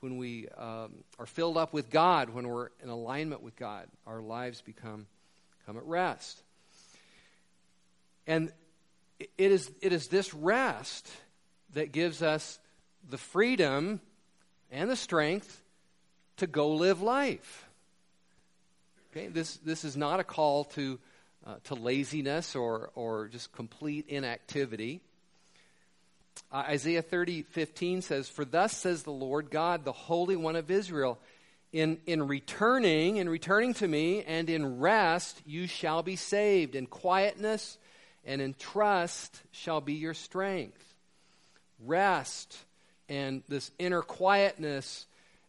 when 0.01 0.17
we 0.17 0.49
um, 0.57 1.05
are 1.19 1.27
filled 1.27 1.57
up 1.57 1.73
with 1.73 1.91
God, 1.91 2.31
when 2.31 2.49
we're 2.49 2.71
in 2.83 2.89
alignment 2.89 3.43
with 3.43 3.57
God, 3.57 3.87
our 4.07 4.21
lives 4.21 4.63
become 4.63 5.07
come 5.69 5.77
at 5.77 5.85
rest. 5.85 6.43
And 8.27 8.51
it 9.19 9.29
is, 9.39 9.71
it 9.83 9.93
is 9.93 10.09
this 10.09 10.33
rest 10.33 11.07
that 11.75 11.93
gives 11.93 12.23
us 12.23 12.59
the 13.11 13.19
freedom 13.19 14.01
and 14.73 14.89
the 14.89 14.97
strength 14.97 15.63
to 16.39 16.47
go 16.47 16.71
live 16.71 17.03
life. 17.03 17.69
Okay, 19.11 19.27
this, 19.27 19.59
this 19.59 19.85
is 19.85 19.95
not 19.95 20.21
a 20.21 20.25
call 20.25 20.65
to, 20.65 20.99
uh, 21.47 21.57
to 21.65 21.75
laziness 21.75 22.57
or, 22.57 22.91
or 22.95 23.29
just 23.29 23.53
complete 23.53 24.07
inactivity. 24.09 25.03
Uh, 26.51 26.65
Isaiah 26.67 27.03
30, 27.03 27.43
15 27.43 28.01
says, 28.01 28.27
For 28.27 28.47
thus 28.47 28.75
says 28.75 29.03
the 29.03 29.11
Lord 29.11 29.51
God, 29.51 29.85
the 29.85 29.93
Holy 29.93 30.37
One 30.37 30.57
of 30.57 30.71
Israel, 30.71 31.19
in, 31.73 31.99
in 32.07 32.27
returning, 32.27 33.19
in 33.19 33.29
returning 33.29 33.75
to 33.75 33.89
me, 33.89 34.23
and 34.23 34.49
in 34.49 34.81
rest 34.81 35.41
you 35.45 35.67
shall 35.67 36.03
be 36.03 36.17
saved. 36.17 36.75
In 36.75 36.87
quietness 36.87 37.79
and 38.25 38.41
in 38.41 38.55
trust 38.55 39.43
shall 39.53 39.81
be 39.81 39.95
your 39.95 40.15
strength. 40.15 40.83
Rest 41.85 42.57
and 43.09 43.43
this 43.49 43.71
inner 43.79 44.03
quietness 44.03 45.07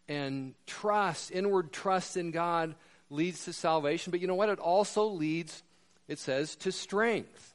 and 0.08 0.56
trust, 0.66 1.32
inward 1.32 1.72
trust 1.72 2.18
in 2.18 2.32
God 2.32 2.76
leads 3.10 3.46
to 3.46 3.54
salvation. 3.54 4.12
But 4.12 4.20
you 4.20 4.28
know 4.28 4.36
what? 4.36 4.50
It 4.50 4.60
also 4.60 5.06
leads, 5.06 5.64
it 6.08 6.20
says, 6.20 6.56
to 6.58 6.72
strength. 6.72 7.54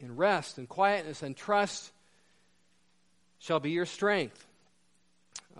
In 0.00 0.16
rest 0.16 0.58
and 0.58 0.68
quietness 0.68 1.22
and 1.22 1.36
trust 1.36 1.92
shall 3.38 3.60
be 3.60 3.70
your 3.70 3.86
strength. 3.86 4.46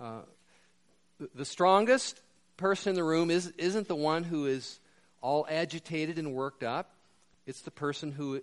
Uh, 0.01 0.21
the 1.33 1.45
strongest 1.45 2.21
person 2.57 2.91
in 2.91 2.95
the 2.95 3.03
room 3.03 3.31
is, 3.31 3.51
isn't 3.57 3.87
the 3.87 3.95
one 3.95 4.23
who 4.23 4.45
is 4.45 4.79
all 5.21 5.45
agitated 5.49 6.19
and 6.19 6.33
worked 6.33 6.63
up, 6.63 6.91
it's 7.45 7.61
the 7.61 7.71
person 7.71 8.11
who 8.11 8.41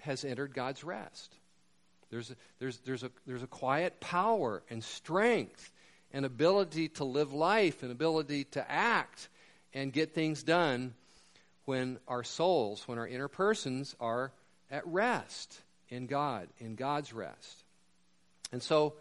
has 0.00 0.24
entered 0.24 0.54
God's 0.54 0.82
rest. 0.84 1.34
There's 2.10 2.30
a, 2.30 2.36
there's, 2.58 2.78
there's, 2.78 3.02
a, 3.02 3.10
there's 3.26 3.42
a 3.42 3.46
quiet 3.46 4.00
power 4.00 4.62
and 4.68 4.82
strength 4.84 5.72
and 6.12 6.26
ability 6.26 6.88
to 6.88 7.04
live 7.04 7.32
life 7.32 7.82
and 7.82 7.90
ability 7.90 8.44
to 8.44 8.70
act 8.70 9.28
and 9.72 9.92
get 9.92 10.14
things 10.14 10.42
done 10.42 10.94
when 11.64 11.98
our 12.08 12.24
souls, 12.24 12.86
when 12.86 12.98
our 12.98 13.06
inner 13.06 13.28
persons 13.28 13.96
are 14.00 14.32
at 14.70 14.86
rest 14.86 15.60
in 15.88 16.06
God, 16.06 16.48
in 16.58 16.74
God's 16.74 17.12
rest. 17.12 17.64
And 18.50 18.62
so, 18.62 18.94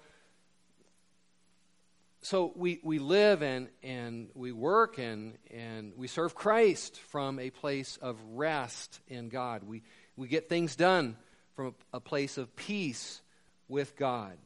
so 2.24 2.54
we, 2.56 2.80
we 2.84 3.00
live 3.00 3.42
and, 3.42 3.68
and 3.82 4.30
we 4.36 4.52
work 4.52 5.00
and, 5.00 5.38
and 5.50 5.94
we 5.98 6.08
serve 6.08 6.36
Christ 6.36 7.00
from 7.10 7.40
a 7.40 7.50
place 7.50 7.98
of 8.00 8.18
rest 8.34 9.00
in 9.08 9.30
God. 9.30 9.64
We, 9.64 9.82
we 10.16 10.28
get 10.28 10.48
things 10.48 10.76
done 10.76 11.18
from 11.56 11.74
a, 11.94 11.98
a 11.98 12.00
place 12.00 12.38
of 12.38 12.56
peace 12.56 13.22
with 13.68 13.96
God. 13.96 14.38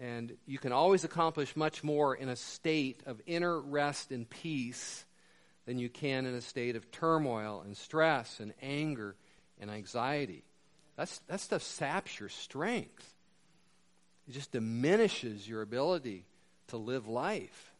And 0.00 0.36
you 0.46 0.58
can 0.58 0.70
always 0.70 1.02
accomplish 1.02 1.56
much 1.56 1.82
more 1.82 2.14
in 2.14 2.28
a 2.28 2.36
state 2.36 3.02
of 3.06 3.20
inner 3.26 3.58
rest 3.58 4.12
and 4.12 4.30
peace 4.30 5.04
than 5.66 5.80
you 5.80 5.88
can 5.88 6.26
in 6.26 6.34
a 6.34 6.40
state 6.40 6.76
of 6.76 6.92
turmoil 6.92 7.62
and 7.64 7.76
stress 7.76 8.38
and 8.38 8.54
anger 8.62 9.16
and 9.60 9.68
anxiety. 9.68 10.44
That's, 10.96 11.18
that 11.26 11.40
stuff 11.40 11.62
saps 11.62 12.20
your 12.20 12.28
strength. 12.28 13.12
It 14.28 14.32
just 14.32 14.52
diminishes 14.52 15.48
your 15.48 15.62
ability 15.62 16.27
to 16.68 16.76
live 16.76 17.08
life. 17.08 17.72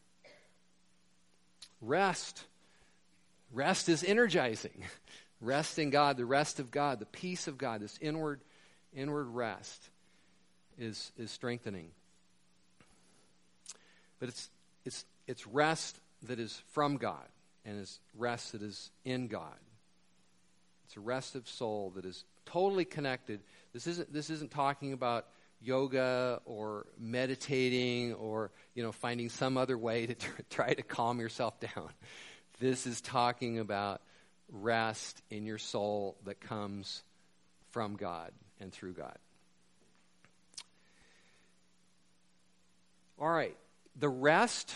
Rest. 1.81 2.43
Rest 3.51 3.89
is 3.89 4.03
energizing. 4.03 4.83
Rest 5.41 5.79
in 5.79 5.89
God, 5.89 6.17
the 6.17 6.25
rest 6.25 6.59
of 6.59 6.69
God, 6.69 6.99
the 6.99 7.05
peace 7.05 7.47
of 7.47 7.57
God, 7.57 7.79
this 7.79 7.97
inward, 8.01 8.41
inward 8.93 9.27
rest 9.27 9.89
is, 10.77 11.13
is 11.17 11.31
strengthening. 11.31 11.91
But 14.19 14.27
it's, 14.29 14.49
it's, 14.83 15.05
it's 15.27 15.47
rest 15.47 15.97
that 16.23 16.39
is 16.39 16.61
from 16.71 16.97
God 16.97 17.25
and 17.63 17.79
is 17.79 17.99
rest 18.17 18.51
that 18.51 18.61
is 18.61 18.91
in 19.05 19.27
God. 19.27 19.55
It's 20.85 20.97
a 20.97 21.01
rest 21.01 21.35
of 21.35 21.47
soul 21.47 21.93
that 21.95 22.03
is 22.03 22.25
totally 22.45 22.83
connected. 22.83 23.39
This 23.73 23.87
isn't, 23.87 24.11
this 24.11 24.29
isn't 24.29 24.51
talking 24.51 24.91
about 24.91 25.27
yoga 25.61 26.41
or 26.45 26.85
meditating 26.97 28.13
or 28.13 28.51
you 28.73 28.83
know 28.83 28.91
finding 28.91 29.29
some 29.29 29.57
other 29.57 29.77
way 29.77 30.07
to 30.07 30.15
try 30.49 30.73
to 30.73 30.81
calm 30.81 31.19
yourself 31.19 31.59
down. 31.59 31.89
This 32.59 32.85
is 32.87 33.01
talking 33.01 33.59
about 33.59 34.01
rest 34.51 35.21
in 35.29 35.45
your 35.45 35.57
soul 35.57 36.17
that 36.25 36.41
comes 36.41 37.03
from 37.71 37.95
god 37.95 38.31
and 38.59 38.71
through 38.71 38.93
god. 38.93 39.17
All 43.19 43.29
right, 43.29 43.55
the 43.97 44.09
rest 44.09 44.73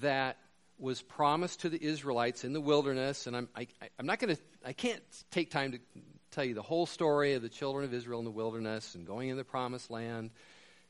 that 0.00 0.36
was 0.78 1.02
promised 1.02 1.60
to 1.60 1.68
the 1.68 1.82
Israelites 1.82 2.44
in 2.44 2.52
the 2.52 2.60
wilderness, 2.60 3.26
and 3.26 3.36
I'm, 3.36 3.48
I, 3.54 3.66
am 3.98 4.06
not 4.06 4.18
going 4.18 4.34
to, 4.34 4.42
I 4.64 4.72
can't 4.72 5.02
take 5.30 5.50
time 5.50 5.72
to 5.72 5.78
tell 6.30 6.44
you 6.44 6.54
the 6.54 6.62
whole 6.62 6.86
story 6.86 7.34
of 7.34 7.42
the 7.42 7.48
children 7.48 7.84
of 7.84 7.92
Israel 7.92 8.18
in 8.20 8.24
the 8.24 8.30
wilderness 8.30 8.94
and 8.94 9.06
going 9.06 9.28
in 9.28 9.36
the 9.36 9.44
promised 9.44 9.90
land 9.90 10.30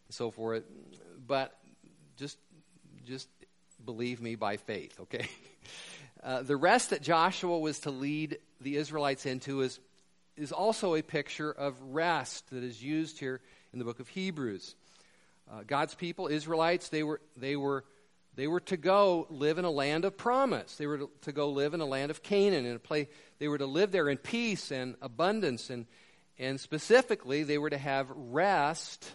and 0.09 0.15
so 0.15 0.31
forth, 0.31 0.65
but 1.27 1.57
just, 2.17 2.39
just 3.07 3.29
believe 3.85 4.21
me 4.21 4.35
by 4.35 4.57
faith, 4.57 4.99
okay? 5.01 5.29
Uh, 6.23 6.43
the 6.43 6.57
rest 6.57 6.91
that 6.91 7.01
Joshua 7.01 7.59
was 7.59 7.81
to 7.81 7.91
lead 7.91 8.37
the 8.61 8.77
Israelites 8.77 9.25
into 9.25 9.63
is, 9.63 9.81
is 10.37 10.53
also 10.53 10.95
a 10.95 11.01
picture 11.01 11.51
of 11.51 11.75
rest 11.81 12.51
that 12.51 12.63
is 12.63 12.83
used 12.83 13.19
here 13.19 13.41
in 13.73 13.79
the 13.79 13.87
book 13.87 14.01
of 14.01 14.09
Hebrews. 14.09 14.75
Uh, 15.51 15.63
God's 15.67 15.95
people, 15.95 16.27
Israelites, 16.27 16.91
they 16.91 17.03
were, 17.03 17.23
they 17.39 17.57
were 17.57 17.85
they 18.41 18.47
were 18.47 18.61
to 18.61 18.79
go 18.79 19.27
live 19.29 19.59
in 19.59 19.67
a 19.67 19.71
land 19.71 20.07
of 20.07 20.17
promise. 20.17 20.77
They 20.77 20.87
were 20.87 21.09
to, 21.23 21.33
go 21.33 21.51
live 21.51 21.75
in 21.75 21.83
a 21.83 21.87
land 21.87 22.11
of 22.11 22.23
Canaan, 22.23 22.65
in 22.65 22.75
a 22.75 22.79
place. 22.79 23.07
They 23.39 23.49
were 23.49 23.59
to 23.59 23.67
live 23.67 23.93
there 23.93 24.09
in 24.09 24.17
peace 24.17 24.71
and 24.71 24.95
abundance, 25.03 25.69
and 25.69 25.85
and 26.39 26.59
specifically, 26.59 27.43
they 27.43 27.59
were 27.59 27.69
to 27.69 27.77
have 27.77 28.09
rest 28.11 29.13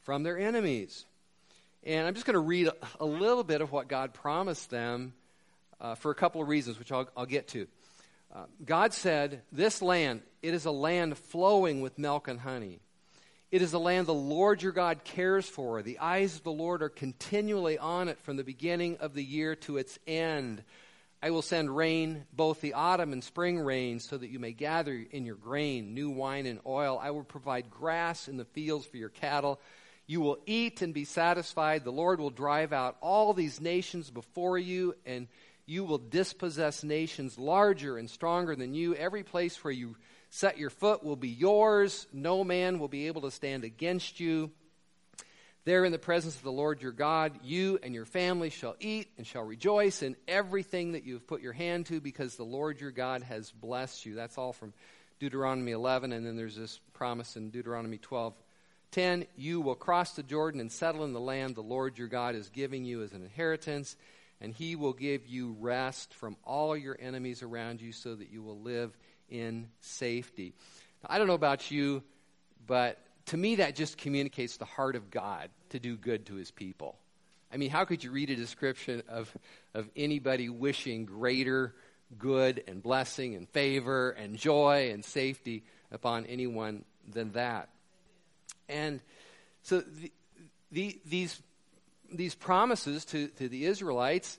from 0.00 0.24
their 0.24 0.36
enemies. 0.36 1.06
And 1.84 2.08
I'm 2.08 2.14
just 2.14 2.26
going 2.26 2.34
to 2.34 2.40
read 2.40 2.66
a, 2.66 2.74
a, 2.98 3.06
little 3.06 3.44
bit 3.44 3.60
of 3.60 3.70
what 3.70 3.86
God 3.86 4.14
promised 4.14 4.68
them 4.68 5.12
uh, 5.80 5.94
for 5.94 6.10
a 6.10 6.14
couple 6.16 6.42
of 6.42 6.48
reasons, 6.48 6.76
which 6.76 6.90
I'll, 6.90 7.08
I'll 7.16 7.24
get 7.24 7.46
to. 7.48 7.68
Uh, 8.34 8.46
God 8.64 8.92
said, 8.92 9.42
This 9.52 9.80
land, 9.80 10.22
it 10.42 10.52
is 10.52 10.64
a 10.64 10.72
land 10.72 11.16
flowing 11.16 11.82
with 11.82 11.98
milk 12.00 12.26
and 12.26 12.40
honey. 12.40 12.80
It 13.50 13.62
is 13.62 13.72
a 13.72 13.80
land 13.80 14.06
the 14.06 14.14
Lord 14.14 14.62
your 14.62 14.70
God 14.70 15.02
cares 15.02 15.48
for. 15.48 15.82
The 15.82 15.98
eyes 15.98 16.36
of 16.36 16.44
the 16.44 16.52
Lord 16.52 16.84
are 16.84 16.88
continually 16.88 17.78
on 17.78 18.08
it 18.08 18.20
from 18.20 18.36
the 18.36 18.44
beginning 18.44 18.98
of 18.98 19.12
the 19.12 19.24
year 19.24 19.56
to 19.56 19.76
its 19.76 19.98
end. 20.06 20.62
I 21.20 21.30
will 21.30 21.42
send 21.42 21.76
rain, 21.76 22.26
both 22.32 22.60
the 22.60 22.74
autumn 22.74 23.12
and 23.12 23.24
spring 23.24 23.58
rain, 23.58 23.98
so 23.98 24.16
that 24.16 24.30
you 24.30 24.38
may 24.38 24.52
gather 24.52 25.04
in 25.10 25.26
your 25.26 25.34
grain, 25.34 25.94
new 25.94 26.10
wine 26.10 26.46
and 26.46 26.60
oil. 26.64 27.00
I 27.02 27.10
will 27.10 27.24
provide 27.24 27.70
grass 27.70 28.28
in 28.28 28.36
the 28.36 28.44
fields 28.44 28.86
for 28.86 28.98
your 28.98 29.08
cattle. 29.08 29.60
You 30.06 30.20
will 30.20 30.38
eat 30.46 30.80
and 30.80 30.94
be 30.94 31.04
satisfied. 31.04 31.82
The 31.82 31.90
Lord 31.90 32.20
will 32.20 32.30
drive 32.30 32.72
out 32.72 32.98
all 33.00 33.34
these 33.34 33.60
nations 33.60 34.12
before 34.12 34.58
you, 34.58 34.94
and 35.04 35.26
you 35.66 35.82
will 35.82 35.98
dispossess 35.98 36.84
nations 36.84 37.36
larger 37.36 37.98
and 37.98 38.08
stronger 38.08 38.54
than 38.54 38.74
you. 38.74 38.94
Every 38.94 39.24
place 39.24 39.64
where 39.64 39.72
you 39.72 39.96
set 40.30 40.58
your 40.58 40.70
foot 40.70 41.04
will 41.04 41.16
be 41.16 41.28
yours. 41.28 42.06
No 42.12 42.42
man 42.42 42.78
will 42.78 42.88
be 42.88 43.08
able 43.08 43.22
to 43.22 43.30
stand 43.30 43.64
against 43.64 44.18
you. 44.20 44.50
There, 45.64 45.84
in 45.84 45.92
the 45.92 45.98
presence 45.98 46.36
of 46.36 46.42
the 46.42 46.50
Lord 46.50 46.80
your 46.80 46.92
God, 46.92 47.38
you 47.44 47.78
and 47.82 47.94
your 47.94 48.06
family 48.06 48.48
shall 48.48 48.76
eat 48.80 49.08
and 49.18 49.26
shall 49.26 49.42
rejoice 49.42 50.02
in 50.02 50.16
everything 50.26 50.92
that 50.92 51.04
you 51.04 51.14
have 51.14 51.26
put 51.26 51.42
your 51.42 51.52
hand 51.52 51.86
to, 51.86 52.00
because 52.00 52.36
the 52.36 52.44
Lord 52.44 52.80
your 52.80 52.90
God 52.90 53.22
has 53.24 53.50
blessed 53.50 54.06
you. 54.06 54.14
That's 54.14 54.38
all 54.38 54.54
from 54.54 54.72
Deuteronomy 55.18 55.72
11, 55.72 56.12
and 56.12 56.24
then 56.24 56.36
there's 56.36 56.56
this 56.56 56.80
promise 56.94 57.36
in 57.36 57.50
Deuteronomy 57.50 57.98
12. 57.98 58.32
10 58.92 59.26
You 59.36 59.60
will 59.60 59.74
cross 59.74 60.12
the 60.12 60.22
Jordan 60.22 60.60
and 60.60 60.72
settle 60.72 61.04
in 61.04 61.12
the 61.12 61.20
land 61.20 61.54
the 61.54 61.60
Lord 61.60 61.98
your 61.98 62.08
God 62.08 62.34
is 62.34 62.48
giving 62.48 62.86
you 62.86 63.02
as 63.02 63.12
an 63.12 63.22
inheritance, 63.22 63.96
and 64.40 64.54
he 64.54 64.76
will 64.76 64.94
give 64.94 65.26
you 65.26 65.56
rest 65.60 66.14
from 66.14 66.38
all 66.42 66.74
your 66.74 66.96
enemies 66.98 67.42
around 67.42 67.82
you 67.82 67.92
so 67.92 68.14
that 68.14 68.30
you 68.30 68.42
will 68.42 68.58
live 68.58 68.96
in 69.30 69.68
safety. 69.80 70.52
Now, 71.02 71.14
I 71.14 71.18
don't 71.18 71.26
know 71.26 71.34
about 71.34 71.70
you, 71.70 72.02
but 72.66 72.98
to 73.26 73.36
me 73.36 73.56
that 73.56 73.76
just 73.76 73.96
communicates 73.96 74.56
the 74.56 74.64
heart 74.64 74.96
of 74.96 75.10
God 75.10 75.50
to 75.70 75.78
do 75.78 75.96
good 75.96 76.26
to 76.26 76.34
his 76.34 76.50
people. 76.50 76.98
I 77.52 77.56
mean, 77.56 77.70
how 77.70 77.84
could 77.84 78.04
you 78.04 78.10
read 78.10 78.30
a 78.30 78.36
description 78.36 79.02
of, 79.08 79.32
of 79.74 79.88
anybody 79.96 80.48
wishing 80.48 81.04
greater 81.04 81.74
good 82.18 82.62
and 82.66 82.82
blessing 82.82 83.34
and 83.34 83.48
favor 83.48 84.10
and 84.10 84.36
joy 84.36 84.90
and 84.92 85.04
safety 85.04 85.64
upon 85.90 86.26
anyone 86.26 86.84
than 87.08 87.32
that? 87.32 87.68
And 88.68 89.00
so 89.62 89.80
the, 89.80 90.12
the, 90.70 91.00
these, 91.04 91.42
these 92.12 92.34
promises 92.34 93.04
to, 93.06 93.28
to 93.28 93.48
the 93.48 93.66
Israelites, 93.66 94.38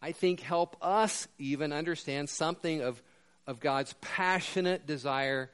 I 0.00 0.12
think, 0.12 0.40
help 0.40 0.76
us 0.80 1.28
even 1.38 1.72
understand 1.72 2.30
something 2.30 2.80
of 2.80 3.02
of 3.46 3.60
God's 3.60 3.94
passionate 4.00 4.86
desire 4.86 5.50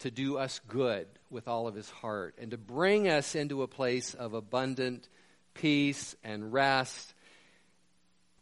to 0.00 0.10
do 0.10 0.38
us 0.38 0.60
good 0.68 1.06
with 1.30 1.48
all 1.48 1.66
of 1.66 1.74
his 1.74 1.90
heart 1.90 2.34
and 2.38 2.50
to 2.50 2.58
bring 2.58 3.08
us 3.08 3.34
into 3.34 3.62
a 3.62 3.68
place 3.68 4.14
of 4.14 4.34
abundant 4.34 5.08
peace 5.54 6.14
and 6.22 6.52
rest. 6.52 7.14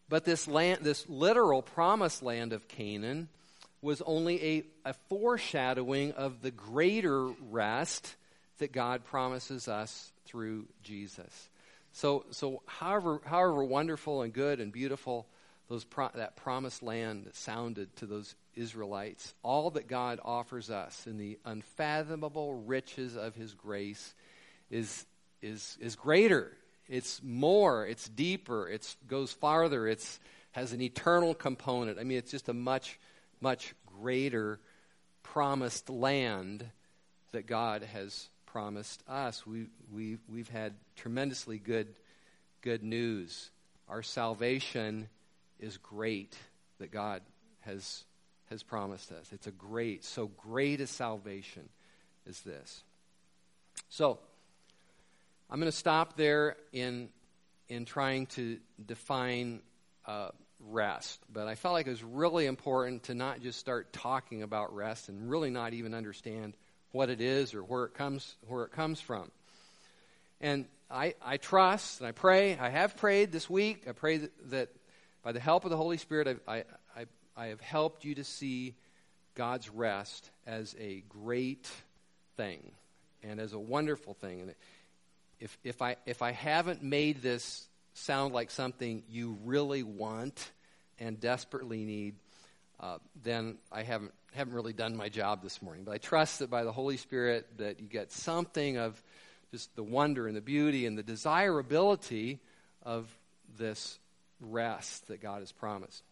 But 0.09 0.25
this 0.25 0.47
land, 0.47 0.81
this 0.83 1.09
literal 1.09 1.63
promised 1.63 2.23
land 2.23 2.53
of 2.53 2.69
Canaan, 2.69 3.29
was 3.81 4.03
only 4.03 4.43
a, 4.43 4.65
a 4.91 4.95
foreshadowing 5.09 6.13
of 6.13 6.43
the 6.43 6.51
greater 6.51 7.27
rest 7.51 8.15
that 8.59 8.73
God 8.73 9.05
promises 9.05 9.69
us 9.69 10.13
through 10.25 10.67
Jesus. 10.83 11.49
So, 11.93 12.25
so 12.31 12.63
however, 12.67 13.21
however 13.25 13.63
wonderful 13.63 14.23
and 14.23 14.33
good 14.33 14.61
and 14.61 14.73
beautiful 14.73 15.27
those 15.69 15.85
pro- 15.85 16.11
that 16.15 16.37
promised 16.37 16.83
land 16.83 17.29
sounded 17.33 17.95
to 17.97 18.07
those 18.07 18.35
Israelites, 18.57 19.35
all 19.43 19.71
that 19.73 19.88
God 19.88 20.21
offers 20.25 20.71
us 20.71 21.07
in 21.07 21.19
the 21.19 21.38
unfathomable 21.45 22.55
riches 22.55 23.17
of 23.17 23.35
His 23.35 23.55
grace 23.55 24.14
is, 24.71 25.07
is, 25.43 25.77
is 25.81 25.97
greater. 25.97 26.53
It's 26.88 27.21
more. 27.23 27.87
It's 27.87 28.09
deeper. 28.09 28.69
It 28.69 28.97
goes 29.07 29.33
farther. 29.33 29.87
It 29.87 30.07
has 30.53 30.73
an 30.73 30.81
eternal 30.81 31.35
component. 31.35 31.99
I 31.99 32.05
mean, 32.05 32.19
it's 32.19 32.31
just 32.31 32.49
a 32.49 32.55
much, 32.55 32.99
much 33.40 33.75
greater 34.01 34.61
promised 35.23 35.90
land 35.90 36.64
that 37.33 37.47
God 37.47 37.83
has 37.83 38.29
promised 38.47 39.03
us. 39.09 39.47
We, 39.47 39.67
we, 39.93 40.19
we've 40.33 40.49
had 40.49 40.75
tremendously 40.97 41.59
good, 41.59 41.88
good 42.62 42.85
news. 42.85 43.51
Our 43.88 44.03
salvation 44.03 45.09
is 45.59 45.77
great 45.79 46.37
that 46.79 46.93
God 46.93 47.23
has 47.62 48.05
has 48.51 48.63
promised 48.63 49.13
us. 49.13 49.33
It's 49.33 49.47
a 49.47 49.53
great, 49.53 50.05
so 50.05 50.27
great 50.27 50.81
a 50.81 50.87
salvation 50.87 51.69
is 52.27 52.41
this. 52.43 52.83
So, 53.89 54.19
I'm 55.51 55.61
going 55.61 55.71
to 55.71 55.77
stop 55.77 56.17
there 56.17 56.57
in, 56.73 57.11
in 57.69 57.85
trying 57.85 58.27
to 58.27 58.59
define 58.85 59.61
uh, 60.07 60.29
rest. 60.69 61.21
But 61.33 61.49
I 61.49 61.55
felt 61.55 61.75
like 61.75 61.87
it 61.87 61.91
was 61.91 62.03
really 62.03 62.47
important 62.47 63.05
to 63.05 63.15
not 63.15 63.41
just 63.41 63.59
start 63.59 63.93
talking 63.93 64.43
about 64.43 64.75
rest 64.75 65.09
and 65.09 65.31
really 65.31 65.51
not 65.51 65.73
even 65.75 65.95
understand 65.95 66.55
what 66.93 67.11
it 67.11 67.21
is 67.21 67.55
or 67.55 67.63
where 67.63 67.85
it 67.85 67.95
comes, 67.95 68.37
where 68.47 68.65
it 68.65 68.73
comes 68.73 69.01
from. 69.01 69.31
And 70.41 70.67
I, 70.91 71.15
I 71.23 71.37
trust 71.37 72.01
and 72.01 72.09
I 72.09 72.13
pray, 72.13 72.57
I 72.59 72.69
have 72.69 72.97
prayed 72.97 73.33
this 73.33 73.49
week. 73.49 73.85
I 73.89 73.93
pray 73.93 74.19
that, 74.19 74.51
that 74.51 74.69
by 75.23 75.33
the 75.33 75.41
help 75.41 75.65
of 75.65 75.71
the 75.71 75.77
Holy 75.77 75.99
Spirit, 75.99 76.41
I, 76.47 76.53
I, 76.53 76.65
I 77.37 77.47
have 77.47 77.61
helped 77.61 78.05
you 78.05 78.14
to 78.16 78.25
see 78.25 78.75
God's 79.35 79.68
rest 79.68 80.31
as 80.47 80.75
a 80.79 81.03
great 81.09 81.68
thing 82.37 82.73
and 83.23 83.40
as 83.40 83.53
a 83.53 83.59
wonderful 83.59 84.14
thing. 84.14 84.42
And 84.42 84.55
if, 85.40 85.59
if, 85.64 85.83
I, 85.83 85.97
if 86.07 86.23
I 86.23 86.33
haven't 86.33 86.83
made 86.83 87.23
this 87.23 87.66
sound 87.94 88.35
like 88.35 88.51
something 88.51 89.03
you 89.09 89.38
really 89.44 89.83
want 89.83 90.51
and 90.99 91.18
desperately 91.18 91.85
need, 91.85 92.14
uh, 92.81 92.99
then 93.23 93.57
I 93.73 93.83
haven't, 93.83 94.12
haven't 94.33 94.55
really 94.55 94.73
done 94.73 94.97
my 94.97 95.09
job 95.09 95.42
this 95.42 95.61
morning. 95.61 95.85
But 95.85 95.92
I 95.92 95.99
trust 95.99 96.40
that 96.40 96.51
by 96.51 96.64
the 96.64 96.73
Holy 96.73 96.97
Spirit 96.97 97.47
that 97.59 97.81
you 97.81 97.87
get 97.87 98.12
something 98.12 98.79
of 98.79 99.01
just 99.51 99.75
the 99.77 99.83
wonder 99.83 100.27
and 100.27 100.37
the 100.37 100.40
beauty 100.40 100.87
and 100.87 100.99
the 100.99 101.03
desirability 101.03 102.40
of 102.83 103.09
this 103.57 103.99
rest 104.40 105.07
that 105.09 105.20
God 105.20 105.40
has 105.40 105.53
promised. 105.53 106.03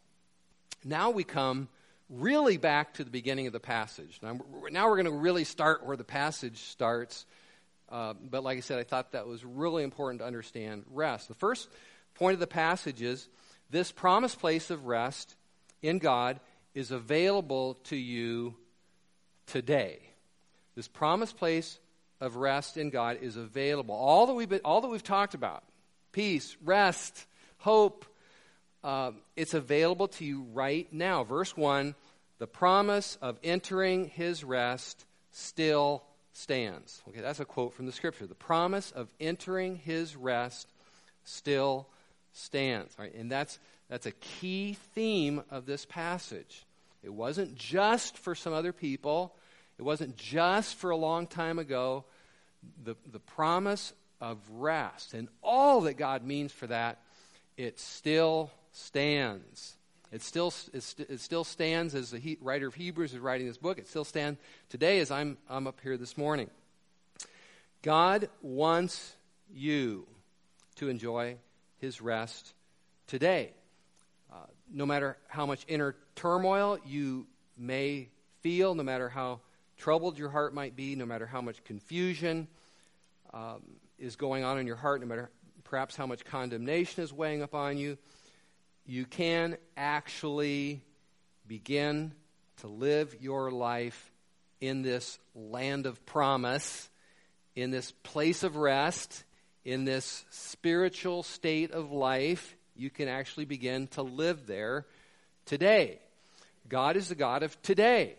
Now 0.85 1.11
we 1.11 1.25
come 1.25 1.69
really 2.09 2.57
back 2.57 2.95
to 2.95 3.05
the 3.05 3.11
beginning 3.11 3.47
of 3.47 3.53
the 3.53 3.61
passage. 3.61 4.19
Now, 4.23 4.39
now 4.71 4.89
we're 4.89 4.97
going 4.97 5.07
to 5.07 5.13
really 5.13 5.45
start 5.45 5.87
where 5.87 5.97
the 5.97 6.05
passage 6.05 6.59
starts. 6.59 7.25
Uh, 7.89 8.15
but 8.15 8.43
like 8.45 8.59
I 8.59 8.61
said, 8.61 8.79
I 8.79 8.85
thought 8.85 9.13
that 9.13 9.27
was 9.27 9.45
really 9.45 9.83
important 9.83 10.21
to 10.21 10.27
understand 10.27 10.85
rest. 10.91 11.29
The 11.29 11.35
first 11.35 11.69
point 12.15 12.35
of 12.35 12.41
the 12.41 12.47
passage 12.47 13.03
is 13.03 13.29
this 13.71 13.91
promised 13.93 14.39
place 14.39 14.71
of 14.71 14.87
rest 14.87 15.35
in 15.81 15.99
God 15.99 16.41
is 16.75 16.91
available 16.91 17.75
to 17.85 17.97
you 17.97 18.55
today. 19.47 20.01
This 20.75 20.89
promised 20.89 21.37
place 21.37 21.79
of 22.21 22.37
rest 22.37 22.77
in 22.77 22.91
God 22.91 23.19
is 23.21 23.37
available. 23.37 23.95
All 23.95 24.27
that 24.27 24.35
we've, 24.35 24.49
been, 24.49 24.61
all 24.65 24.81
that 24.81 24.89
we've 24.89 25.03
talked 25.03 25.35
about 25.35 25.65
peace, 26.13 26.57
rest, 26.63 27.27
hope, 27.59 28.05
uh, 28.85 29.13
it's 29.37 29.55
available 29.55 30.09
to 30.09 30.25
you 30.25 30.47
right 30.53 30.93
now. 30.93 31.25
Verse 31.25 31.57
1 31.57 31.95
the 32.39 32.47
promise 32.49 33.17
of 33.23 33.39
entering 33.45 34.09
his 34.09 34.43
rest 34.43 35.05
still 35.31 36.03
stands. 36.33 37.01
Okay, 37.09 37.21
that's 37.21 37.39
a 37.39 37.45
quote 37.45 37.73
from 37.73 37.87
the 37.87 37.93
scripture. 37.93 38.27
The 38.27 38.35
promise 38.35 38.91
of 38.91 39.13
entering 39.21 39.77
his 39.77 40.17
rest 40.17 40.67
still 41.23 41.87
stands. 42.33 42.99
Right? 42.99 43.15
And 43.15 43.31
that's, 43.31 43.61
that's 43.89 44.07
a 44.07 44.11
key 44.11 44.77
theme 44.95 45.45
of 45.53 45.67
this 45.67 45.87
passage. 45.87 46.65
It 47.05 47.13
wasn't 47.13 47.55
just 47.55 48.19
for 48.19 48.35
some 48.35 48.53
other 48.53 48.73
people, 48.73 49.37
it 49.79 49.83
wasn't 49.83 50.17
just 50.17 50.75
for 50.75 50.91
a 50.91 50.97
long 50.97 51.29
time 51.29 51.61
ago. 51.61 52.05
The, 52.83 52.97
the 53.11 53.21
promise 53.21 53.93
of 54.21 54.39
rest 54.51 55.15
and 55.15 55.29
all 55.43 55.83
that 55.83 55.95
God 55.95 56.25
means 56.25 56.51
for 56.51 56.67
that, 56.67 57.03
it 57.57 57.79
still 57.79 58.51
stands. 58.73 59.77
It 60.11 60.23
still, 60.23 60.53
it 60.75 61.21
still 61.21 61.45
stands 61.45 61.95
as 61.95 62.11
the 62.11 62.19
he, 62.19 62.37
writer 62.41 62.67
of 62.67 62.75
Hebrews 62.75 63.15
is 63.15 63.19
writing 63.19 63.47
this 63.47 63.57
book. 63.57 63.79
It 63.79 63.89
still 63.89 64.05
stands 64.05 64.39
today 64.69 65.01
as 65.01 65.11
I'm, 65.11 65.39
I'm 65.49 65.67
up 65.67 65.81
here 65.83 65.97
this 65.97 66.19
morning. 66.19 66.51
God 67.81 68.29
wants 68.43 69.15
you 69.53 70.07
to 70.77 70.89
enjoy 70.89 71.37
his 71.79 72.01
rest 72.01 72.53
today. 73.07 73.53
Uh, 74.31 74.37
no 74.73 74.85
matter 74.85 75.17
how 75.29 75.47
much 75.47 75.65
inner 75.67 75.97
turmoil 76.15 76.79
you 76.87 77.27
may 77.57 78.09
feel, 78.41 78.75
no 78.75 78.83
matter 78.83 79.09
how 79.09 79.41
troubled 79.79 80.19
your 80.19 80.29
heart 80.29 80.55
might 80.55 80.77
be, 80.77 80.95
no 80.95 81.07
matter 81.07 81.27
how 81.27 81.41
much 81.41 81.65
confusion 81.65 82.49
um, 83.33 83.63
is 83.99 84.17
going 84.17 84.45
on 84.45 84.59
in 84.59 84.67
your 84.67 84.77
heart, 84.77 85.01
no 85.01 85.07
matter 85.07 85.31
perhaps 85.65 85.97
how 85.97 86.07
much 86.07 86.25
condemnation 86.25 87.03
is 87.03 87.13
weighing 87.13 87.43
upon 87.43 87.79
you, 87.79 87.97
you 88.87 89.05
can 89.05 89.57
actually 89.77 90.83
begin 91.47 92.13
to 92.59 92.67
live 92.69 93.17
your 93.21 93.51
life 93.51 94.11
in 94.61 94.83
this 94.83 95.19
land 95.35 95.87
of 95.87 96.05
promise, 96.07 96.89
in 97.55 97.71
this 97.71 97.93
place 98.03 98.43
of 98.43 98.57
rest, 98.57 99.25
in 99.65 99.85
this 99.85 100.25
spiritual 100.31 101.23
state 101.23 101.71
of 101.73 101.93
life. 101.93 102.57
You 102.75 102.91
can 102.91 103.09
actually 103.09 103.45
begin 103.45 103.89
to 103.89 104.03
live 104.03 104.47
there 104.47 104.87
today. 105.47 105.99
God 106.69 106.97
is 106.97 107.09
the 107.09 107.15
God 107.15 107.43
of 107.43 107.61
today. 107.63 108.17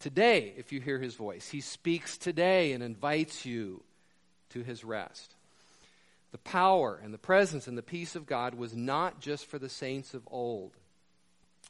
Today, 0.00 0.54
if 0.56 0.72
you 0.72 0.80
hear 0.80 0.98
his 0.98 1.14
voice, 1.14 1.48
he 1.48 1.60
speaks 1.60 2.16
today 2.18 2.72
and 2.72 2.82
invites 2.82 3.44
you 3.44 3.82
to 4.50 4.62
his 4.62 4.84
rest. 4.84 5.34
The 6.32 6.38
power 6.38 7.00
and 7.02 7.12
the 7.12 7.18
presence 7.18 7.66
and 7.66 7.76
the 7.76 7.82
peace 7.82 8.14
of 8.14 8.26
God 8.26 8.54
was 8.54 8.76
not 8.76 9.20
just 9.20 9.46
for 9.46 9.58
the 9.58 9.68
saints 9.68 10.14
of 10.14 10.22
old. 10.30 10.76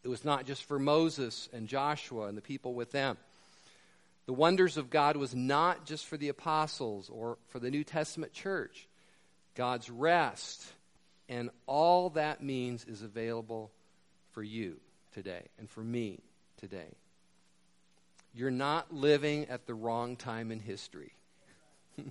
It 0.03 0.09
was 0.09 0.25
not 0.25 0.47
just 0.47 0.65
for 0.65 0.79
Moses 0.79 1.49
and 1.53 1.69
Joshua 1.69 2.27
and 2.27 2.37
the 2.37 2.43
people 2.43 2.75
with 2.75 2.93
them. 2.93 3.17
The 4.27 4.33
wonders 4.33 4.77
of 4.77 4.91
God 4.91 5.17
was 5.17 5.35
not 5.35 5.87
just 5.87 6.07
for 6.07 6.17
the 6.17 6.29
apostles 6.29 7.11
or 7.11 7.39
for 7.49 7.59
the 7.59 7.71
New 7.71 7.85
Testament 7.85 8.33
church. 8.33 8.87
God's 9.55 9.91
rest 9.91 10.65
and 11.29 11.51
all 11.67 12.11
that 12.11 12.43
means 12.43 12.85
is 12.85 13.03
available 13.03 13.71
for 14.33 14.43
you 14.43 14.81
today 15.13 15.43
and 15.59 15.71
for 15.71 15.83
me 15.83 16.21
today. 16.59 16.97
You're 18.35 18.51
not 18.51 18.93
living 18.93 19.47
at 19.49 19.67
the 19.67 19.75
wrong 19.75 20.17
time 20.17 20.53
in 20.53 20.61
history 20.61 21.13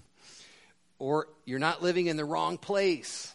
or 0.99 1.27
you're 1.45 1.59
not 1.59 1.81
living 1.81 2.07
in 2.07 2.17
the 2.17 2.25
wrong 2.25 2.57
place 2.57 3.33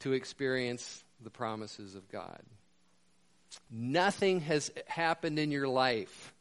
to 0.00 0.12
experience 0.12 1.02
the 1.22 1.30
promises 1.30 1.94
of 1.94 2.08
God. 2.10 2.40
Nothing 3.70 4.40
has 4.40 4.70
happened 4.86 5.38
in 5.38 5.50
your 5.50 5.66
life 5.66 6.32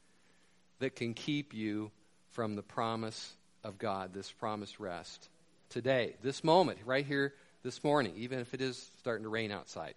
that 0.79 0.95
can 0.95 1.13
keep 1.13 1.53
you 1.53 1.91
from 2.31 2.55
the 2.55 2.61
promise 2.61 3.33
of 3.63 3.77
God, 3.77 4.13
this 4.13 4.31
promised 4.31 4.79
rest. 4.79 5.29
Today, 5.69 6.15
this 6.21 6.43
moment, 6.43 6.79
right 6.85 7.05
here, 7.05 7.33
this 7.63 7.83
morning, 7.83 8.13
even 8.17 8.39
if 8.39 8.53
it 8.53 8.61
is 8.61 8.91
starting 8.99 9.23
to 9.23 9.29
rain 9.29 9.51
outside. 9.51 9.95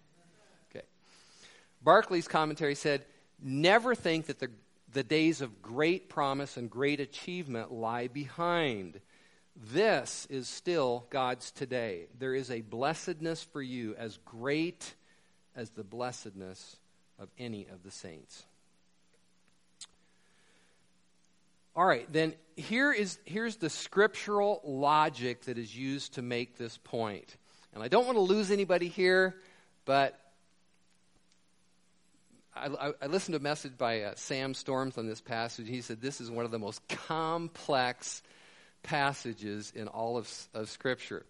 Okay. 0.71 0.85
Barclay's 1.85 2.27
commentary 2.27 2.75
said, 2.75 3.05
Never 3.41 3.93
think 3.93 4.25
that 4.25 4.39
the, 4.39 4.49
the 4.91 5.03
days 5.03 5.41
of 5.41 5.61
great 5.61 6.09
promise 6.09 6.57
and 6.57 6.69
great 6.69 6.99
achievement 6.99 7.71
lie 7.71 8.07
behind. 8.07 8.99
This 9.61 10.25
is 10.29 10.47
still 10.47 11.05
God's 11.09 11.51
today. 11.51 12.07
There 12.17 12.33
is 12.33 12.49
a 12.49 12.61
blessedness 12.61 13.43
for 13.43 13.61
you 13.61 13.93
as 13.97 14.17
great 14.23 14.95
as 15.53 15.69
the 15.71 15.83
blessedness 15.83 16.77
of 17.19 17.27
any 17.37 17.67
of 17.67 17.83
the 17.83 17.91
saints. 17.91 18.45
All 21.75 21.85
right, 21.85 22.11
then 22.11 22.33
here 22.55 22.91
is 22.93 23.19
here's 23.25 23.57
the 23.57 23.69
scriptural 23.69 24.61
logic 24.63 25.43
that 25.43 25.57
is 25.57 25.75
used 25.75 26.13
to 26.13 26.21
make 26.21 26.57
this 26.57 26.77
point. 26.77 27.35
And 27.73 27.83
I 27.83 27.89
don't 27.89 28.05
want 28.05 28.17
to 28.17 28.21
lose 28.21 28.51
anybody 28.51 28.87
here, 28.87 29.35
but 29.83 30.17
I, 32.55 32.93
I, 33.01 33.05
listened 33.05 33.33
to 33.33 33.39
a 33.39 33.43
message 33.43 33.77
by 33.77 34.01
uh, 34.01 34.13
Sam 34.15 34.53
Storms 34.53 34.97
on 34.97 35.05
this 35.05 35.21
passage. 35.21 35.67
He 35.67 35.81
said 35.81 36.01
this 36.01 36.19
is 36.19 36.31
one 36.31 36.45
of 36.45 36.51
the 36.51 36.59
most 36.59 36.85
complex 36.87 38.21
passages 38.83 39.71
in 39.75 39.87
all 39.87 40.17
of, 40.17 40.31
of 40.53 40.69
Scripture. 40.69 41.25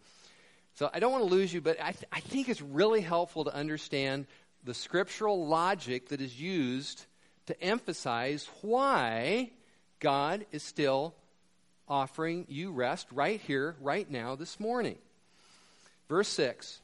So 0.76 0.90
I 0.94 1.00
don't 1.00 1.12
want 1.12 1.26
to 1.26 1.30
lose 1.30 1.54
you, 1.54 1.62
but 1.62 1.78
I, 1.82 1.92
th- 1.92 2.06
I 2.12 2.22
think 2.22 2.48
it's 2.48 2.62
really 2.62 3.02
helpful 3.02 3.44
to 3.44 3.54
understand 3.54 4.28
the 4.64 4.74
scriptural 4.74 5.46
logic 5.46 6.10
that 6.10 6.22
is 6.22 6.40
used 6.40 7.06
to 7.48 7.62
emphasize 7.62 8.48
why 8.62 9.52
God 10.00 10.46
is 10.52 10.64
still 10.64 11.16
offering 11.88 12.46
you 12.48 12.72
rest 12.72 13.08
right 13.12 13.42
here, 13.42 13.76
right 13.82 14.10
now, 14.10 14.36
this 14.36 14.60
morning. 14.60 14.98
Verse 16.08 16.28
6 16.30 16.80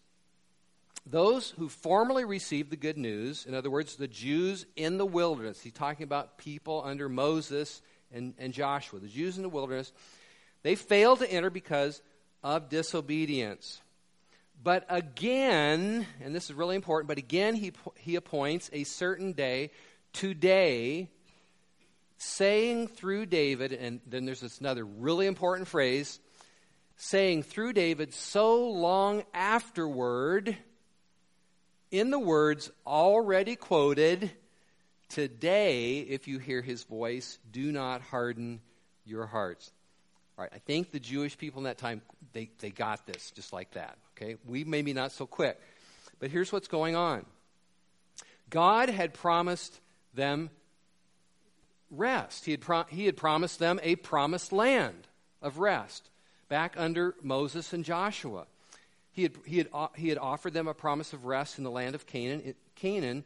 Those 1.06 1.52
who 1.52 1.70
formerly 1.70 2.26
received 2.26 2.72
the 2.72 2.78
good 2.78 2.98
news, 2.98 3.46
in 3.46 3.54
other 3.54 3.70
words, 3.70 3.96
the 3.96 4.08
Jews 4.08 4.66
in 4.76 4.98
the 4.98 5.06
wilderness, 5.06 5.62
he's 5.62 5.74
talking 5.74 6.04
about 6.04 6.38
people 6.38 6.82
under 6.84 7.08
Moses 7.08 7.82
and, 8.14 8.34
and 8.38 8.54
Joshua, 8.54 9.00
the 9.00 9.08
Jews 9.08 9.38
in 9.38 9.44
the 9.44 9.50
wilderness, 9.50 9.92
they 10.66 10.74
failed 10.74 11.20
to 11.20 11.32
enter 11.32 11.52
because 11.52 12.02
of 12.44 12.70
disobedience. 12.70 13.82
But 14.64 14.84
again, 14.90 16.08
and 16.24 16.34
this 16.34 16.46
is 16.46 16.56
really 16.56 16.76
important, 16.76 17.08
but 17.08 17.20
again, 17.20 17.54
he, 17.54 17.72
he 18.00 18.16
appoints 18.16 18.72
a 18.74 18.84
certain 18.84 19.34
day, 19.34 19.70
today, 20.12 21.12
saying 22.18 22.88
through 22.88 23.28
David, 23.28 23.74
and 23.74 24.02
then 24.08 24.26
there's 24.26 24.40
this 24.40 24.60
another 24.60 24.84
really 24.84 25.28
important 25.28 25.68
phrase, 25.68 26.20
saying 26.96 27.44
through 27.44 27.74
David 27.74 28.12
so 28.12 28.72
long 28.72 29.22
afterward, 29.36 30.58
in 31.92 32.10
the 32.10 32.18
words 32.18 32.72
already 32.88 33.56
quoted, 33.56 34.32
today, 35.10 36.00
if 36.00 36.28
you 36.28 36.40
hear 36.40 36.64
his 36.64 36.86
voice, 36.86 37.38
do 37.52 37.72
not 37.72 38.02
harden 38.02 38.62
your 39.06 39.28
hearts. 39.28 39.72
All 40.38 40.44
right, 40.44 40.52
I 40.54 40.60
think 40.60 40.92
the 40.92 41.00
Jewish 41.00 41.38
people 41.38 41.60
in 41.60 41.64
that 41.66 41.78
time, 41.78 42.02
they, 42.34 42.50
they 42.60 42.70
got 42.70 43.06
this 43.06 43.32
just 43.32 43.54
like 43.54 43.72
that. 43.72 43.98
Okay? 44.16 44.36
We 44.46 44.64
maybe 44.64 44.94
not 44.94 45.12
so 45.12 45.26
quick. 45.26 45.60
But 46.20 46.30
here's 46.30 46.52
what's 46.52 46.68
going 46.68 46.96
on 46.96 47.26
God 48.50 48.90
had 48.90 49.14
promised 49.14 49.80
them 50.14 50.50
rest, 51.90 52.46
He 52.46 52.52
had, 52.52 52.62
pro- 52.62 52.84
he 52.84 53.06
had 53.06 53.18
promised 53.18 53.60
them 53.60 53.80
a 53.84 53.96
promised 53.96 54.52
land 54.52 55.08
of 55.42 55.60
rest 55.60 56.10
back 56.50 56.76
under 56.78 57.16
Moses 57.22 57.74
and 57.74 57.86
Joshua. 57.86 58.46
He 59.12 59.24
had, 59.24 59.34
he, 59.46 59.58
had, 59.60 59.70
uh, 59.74 59.88
he 59.96 60.10
had 60.10 60.18
offered 60.18 60.54
them 60.54 60.68
a 60.68 60.74
promise 60.74 61.14
of 61.14 61.26
rest 61.26 61.58
in 61.58 61.64
the 61.64 61.72
land 61.72 61.96
of 61.96 62.06
Canaan, 62.06 62.56
Canaan 62.76 63.24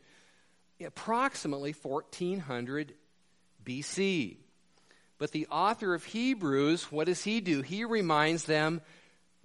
approximately 0.80 1.74
1400 1.74 2.94
BC. 3.66 4.38
But 5.20 5.32
the 5.32 5.48
author 5.48 5.94
of 5.94 6.06
Hebrews, 6.06 6.92
what 6.92 7.08
does 7.08 7.24
he 7.24 7.42
do? 7.42 7.62
He 7.62 7.84
reminds 7.84 8.46
them 8.46 8.82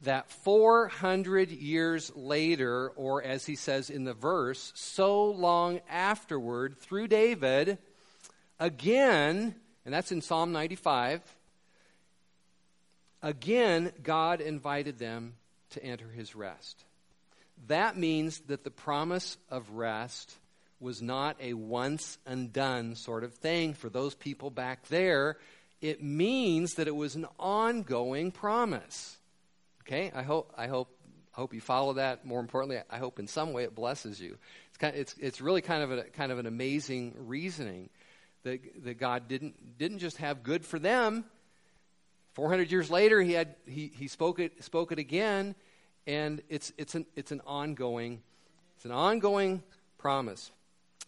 that 0.02 0.30
400 0.30 1.50
years 1.50 2.12
later, 2.14 2.90
or 2.90 3.22
as 3.22 3.44
he 3.44 3.56
says 3.56 3.90
in 3.90 4.04
the 4.04 4.14
verse, 4.14 4.72
so 4.76 5.24
long 5.24 5.80
afterward, 5.90 6.78
through 6.78 7.08
David, 7.08 7.78
again, 8.60 9.56
and 9.84 9.92
that's 9.92 10.12
in 10.12 10.22
Psalm 10.22 10.52
95, 10.52 11.20
again, 13.20 13.92
God 14.02 14.40
invited 14.40 14.98
them 14.98 15.34
to 15.70 15.84
enter 15.84 16.08
his 16.08 16.36
rest. 16.36 16.84
That 17.66 17.96
means 17.96 18.40
that 18.46 18.62
the 18.62 18.70
promise 18.70 19.38
of 19.50 19.70
rest 19.70 20.36
was 20.78 21.02
not 21.02 21.36
a 21.40 21.54
once 21.54 22.18
and 22.26 22.52
done 22.52 22.94
sort 22.94 23.24
of 23.24 23.34
thing 23.34 23.74
for 23.74 23.88
those 23.88 24.14
people 24.14 24.50
back 24.50 24.86
there 24.88 25.36
it 25.84 26.02
means 26.02 26.74
that 26.74 26.88
it 26.88 26.96
was 26.96 27.14
an 27.14 27.26
ongoing 27.38 28.32
promise. 28.32 29.18
Okay? 29.82 30.10
I 30.14 30.22
hope, 30.22 30.50
I 30.56 30.66
hope, 30.66 30.88
hope 31.32 31.52
you 31.52 31.60
follow 31.60 31.92
that. 31.92 32.24
More 32.24 32.40
importantly, 32.40 32.78
I 32.88 32.96
hope 32.96 33.18
in 33.18 33.26
some 33.26 33.52
way 33.52 33.64
it 33.64 33.74
blesses 33.74 34.18
you. 34.18 34.38
It's, 34.68 34.78
kind 34.78 34.94
of, 34.94 35.00
it's, 35.00 35.14
it's 35.20 35.40
really 35.42 35.60
kind 35.60 35.82
of, 35.82 35.92
a, 35.92 36.04
kind 36.04 36.32
of 36.32 36.38
an 36.38 36.46
amazing 36.46 37.14
reasoning 37.18 37.90
that, 38.44 38.60
that 38.84 38.94
God 38.94 39.28
didn't, 39.28 39.76
didn't 39.76 39.98
just 39.98 40.16
have 40.16 40.42
good 40.42 40.64
for 40.64 40.78
them. 40.78 41.26
400 42.32 42.72
years 42.72 42.90
later, 42.90 43.20
he, 43.20 43.32
had, 43.32 43.54
he, 43.66 43.92
he 43.94 44.08
spoke, 44.08 44.40
it, 44.40 44.64
spoke 44.64 44.90
it 44.90 44.98
again, 44.98 45.54
and 46.06 46.40
it's, 46.48 46.72
it's, 46.78 46.94
an, 46.94 47.04
it's 47.14 47.30
an 47.30 47.42
ongoing 47.46 48.22
it's 48.76 48.84
an 48.84 48.90
ongoing 48.92 49.62
promise. 49.96 50.50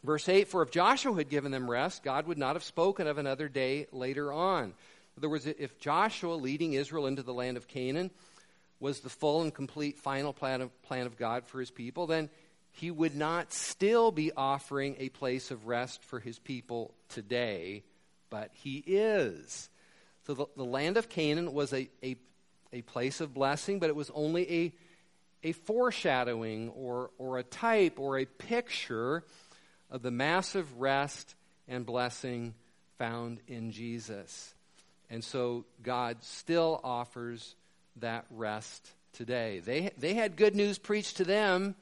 Verse 0.06 0.28
8 0.28 0.48
For 0.48 0.62
if 0.62 0.70
Joshua 0.70 1.14
had 1.16 1.28
given 1.28 1.50
them 1.50 1.68
rest, 1.68 2.04
God 2.04 2.28
would 2.28 2.38
not 2.38 2.54
have 2.54 2.62
spoken 2.62 3.08
of 3.08 3.18
another 3.18 3.48
day 3.48 3.88
later 3.92 4.32
on. 4.32 4.64
In 4.66 4.72
other 5.18 5.28
words, 5.28 5.46
if 5.46 5.78
Joshua 5.78 6.34
leading 6.34 6.74
Israel 6.74 7.06
into 7.06 7.22
the 7.22 7.34
land 7.34 7.56
of 7.56 7.66
Canaan 7.66 8.10
was 8.78 9.00
the 9.00 9.08
full 9.08 9.42
and 9.42 9.52
complete 9.52 9.98
final 9.98 10.32
plan 10.32 10.60
of, 10.60 10.82
plan 10.82 11.06
of 11.06 11.16
God 11.16 11.44
for 11.46 11.58
his 11.58 11.70
people, 11.70 12.06
then 12.06 12.30
he 12.70 12.90
would 12.90 13.16
not 13.16 13.52
still 13.52 14.12
be 14.12 14.30
offering 14.36 14.94
a 14.98 15.08
place 15.08 15.50
of 15.50 15.66
rest 15.66 16.04
for 16.04 16.20
his 16.20 16.38
people 16.38 16.94
today, 17.08 17.82
but 18.30 18.50
he 18.52 18.84
is. 18.86 19.70
So 20.26 20.34
the, 20.34 20.46
the 20.56 20.64
land 20.64 20.98
of 20.98 21.08
Canaan 21.08 21.52
was 21.52 21.72
a, 21.72 21.88
a, 22.04 22.16
a 22.72 22.82
place 22.82 23.20
of 23.20 23.34
blessing, 23.34 23.80
but 23.80 23.88
it 23.88 23.96
was 23.96 24.10
only 24.14 24.52
a, 24.52 24.72
a 25.48 25.52
foreshadowing 25.52 26.68
or, 26.70 27.10
or 27.18 27.38
a 27.38 27.42
type 27.42 27.98
or 27.98 28.18
a 28.18 28.26
picture 28.26 29.24
of 29.90 30.02
the 30.02 30.10
massive 30.10 30.80
rest 30.80 31.34
and 31.68 31.84
blessing 31.86 32.54
found 32.98 33.40
in 33.46 33.70
Jesus. 33.70 34.54
And 35.10 35.22
so 35.22 35.64
God 35.82 36.22
still 36.22 36.80
offers 36.82 37.54
that 37.96 38.26
rest 38.30 38.90
today. 39.12 39.60
They, 39.60 39.90
they 39.98 40.14
had 40.14 40.36
good 40.36 40.54
news 40.54 40.78
preached 40.78 41.18
to 41.18 41.24
them 41.24 41.74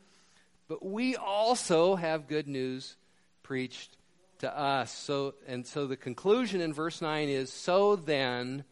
but 0.69 0.85
we 0.85 1.17
also 1.17 1.95
have 1.95 2.29
good 2.29 2.49
news 2.49 2.97
preached 3.43 3.97
to 4.39 4.59
us. 4.59 4.91
So, 4.91 5.35
and 5.47 5.67
so 5.67 5.87
the 5.87 5.97
conclusion 5.97 6.61
in 6.61 6.73
verse 6.73 7.03
9 7.03 7.29
is 7.29 7.53
So 7.53 7.97
then 7.97 8.65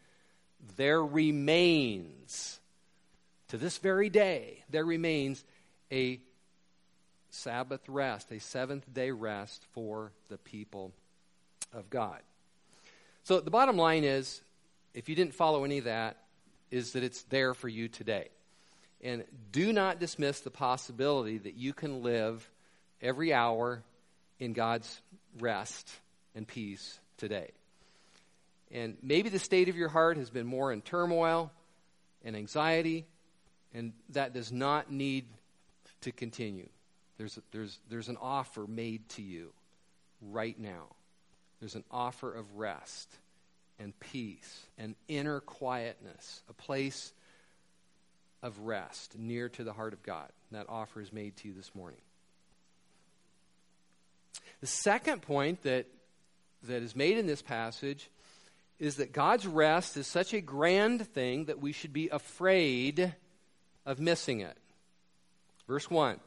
there 0.77 1.05
remains, 1.05 2.61
to 3.49 3.59
this 3.59 3.79
very 3.79 4.09
day, 4.09 4.65
there 4.71 4.85
remains 4.85 5.45
a 5.91 6.21
Sabbath 7.33 7.89
rest, 7.89 8.31
a 8.31 8.39
seventh 8.39 8.93
day 8.93 9.11
rest 9.11 9.65
for 9.73 10.13
the 10.29 10.37
people 10.37 10.93
of 11.73 11.89
God. 11.89 12.21
So 13.25 13.41
the 13.41 13.51
bottom 13.51 13.77
line 13.77 14.05
is 14.05 14.43
if 14.93 15.09
you 15.09 15.15
didn't 15.15 15.35
follow 15.35 15.65
any 15.65 15.79
of 15.79 15.85
that, 15.85 16.19
is 16.71 16.93
that 16.93 17.03
it's 17.03 17.23
there 17.25 17.55
for 17.55 17.69
you 17.69 17.89
today. 17.89 18.29
And 19.03 19.25
do 19.51 19.73
not 19.73 19.99
dismiss 19.99 20.41
the 20.41 20.51
possibility 20.51 21.39
that 21.39 21.55
you 21.55 21.73
can 21.73 22.03
live 22.03 22.49
every 23.01 23.33
hour 23.33 23.83
in 24.39 24.53
God's 24.53 25.01
rest 25.41 25.91
and 26.35 26.47
peace 26.47 27.01
today. 27.17 27.51
And 28.71 28.97
maybe 29.03 29.31
the 29.31 29.39
state 29.39 29.69
of 29.69 29.77
your 29.77 29.89
heart 29.89 30.19
has 30.19 30.31
been 30.31 30.47
more 30.47 30.71
in 30.71 30.83
turmoil 30.83 31.51
and 32.25 32.37
anxiety, 32.37 33.07
and 33.75 33.93
that 34.11 34.35
does 34.35 34.53
not 34.53 34.93
need 34.93 35.25
to 36.03 36.13
continue. 36.13 36.69
There's, 37.19 37.39
there's, 37.53 37.79
there's 37.89 38.09
an 38.09 38.17
offer 38.21 38.67
made 38.67 39.09
to 39.11 39.23
you 39.23 39.53
right 40.21 40.59
now. 40.59 40.87
There's 41.61 41.75
an 41.75 41.85
offer 41.91 42.33
of 42.33 42.57
rest 42.57 43.09
and 43.79 43.99
peace 44.01 44.67
and 44.79 44.95
inner 45.09 45.41
quietness, 45.41 46.43
a 46.49 46.53
place 46.53 47.13
of 48.43 48.59
rest 48.61 49.17
near 49.19 49.49
to 49.51 49.65
the 49.65 49.73
heart 49.73 49.93
of 49.93 50.03
God. 50.03 50.29
And 50.51 50.59
that 50.59 50.67
offer 50.69 51.01
is 51.01 51.13
made 51.13 51.37
to 51.39 51.49
you 51.49 51.55
this 51.55 51.75
morning. 51.75 52.01
The 54.61 54.67
second 54.67 55.23
point 55.23 55.63
that, 55.63 55.87
that 56.65 56.83
is 56.83 56.97
made 56.97 57.19
in 57.19 57.27
this 57.27 57.43
passage 57.43 58.09
is 58.79 58.97
that 58.97 59.13
God's 59.13 59.47
rest 59.47 59.97
is 59.97 60.07
such 60.07 60.35
a 60.35 60.41
grand 60.41 61.07
thing 61.09 61.45
that 61.45 61.61
we 61.61 61.73
should 61.73 61.93
be 61.93 62.09
afraid 62.09 63.15
of 63.87 64.01
missing 64.01 64.41
it. 64.41 64.57
Verse 65.69 65.89
1. 65.89 66.19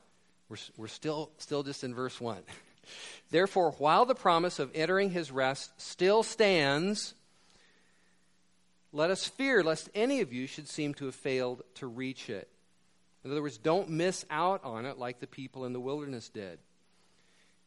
We're, 0.49 0.57
we're 0.77 0.87
still, 0.87 1.31
still 1.37 1.63
just 1.63 1.83
in 1.83 1.93
verse 1.93 2.19
1. 2.19 2.37
Therefore, 3.31 3.71
while 3.77 4.05
the 4.05 4.15
promise 4.15 4.59
of 4.59 4.71
entering 4.75 5.09
his 5.09 5.31
rest 5.31 5.71
still 5.81 6.23
stands, 6.23 7.13
let 8.91 9.09
us 9.09 9.25
fear 9.25 9.63
lest 9.63 9.89
any 9.95 10.21
of 10.21 10.31
you 10.31 10.47
should 10.47 10.69
seem 10.69 10.93
to 10.95 11.05
have 11.05 11.15
failed 11.15 11.63
to 11.75 11.87
reach 11.87 12.29
it. 12.29 12.47
In 13.23 13.31
other 13.31 13.41
words, 13.41 13.57
don't 13.57 13.89
miss 13.89 14.23
out 14.29 14.63
on 14.63 14.85
it 14.85 14.99
like 14.99 15.19
the 15.19 15.27
people 15.27 15.65
in 15.65 15.73
the 15.73 15.79
wilderness 15.79 16.29
did. 16.29 16.59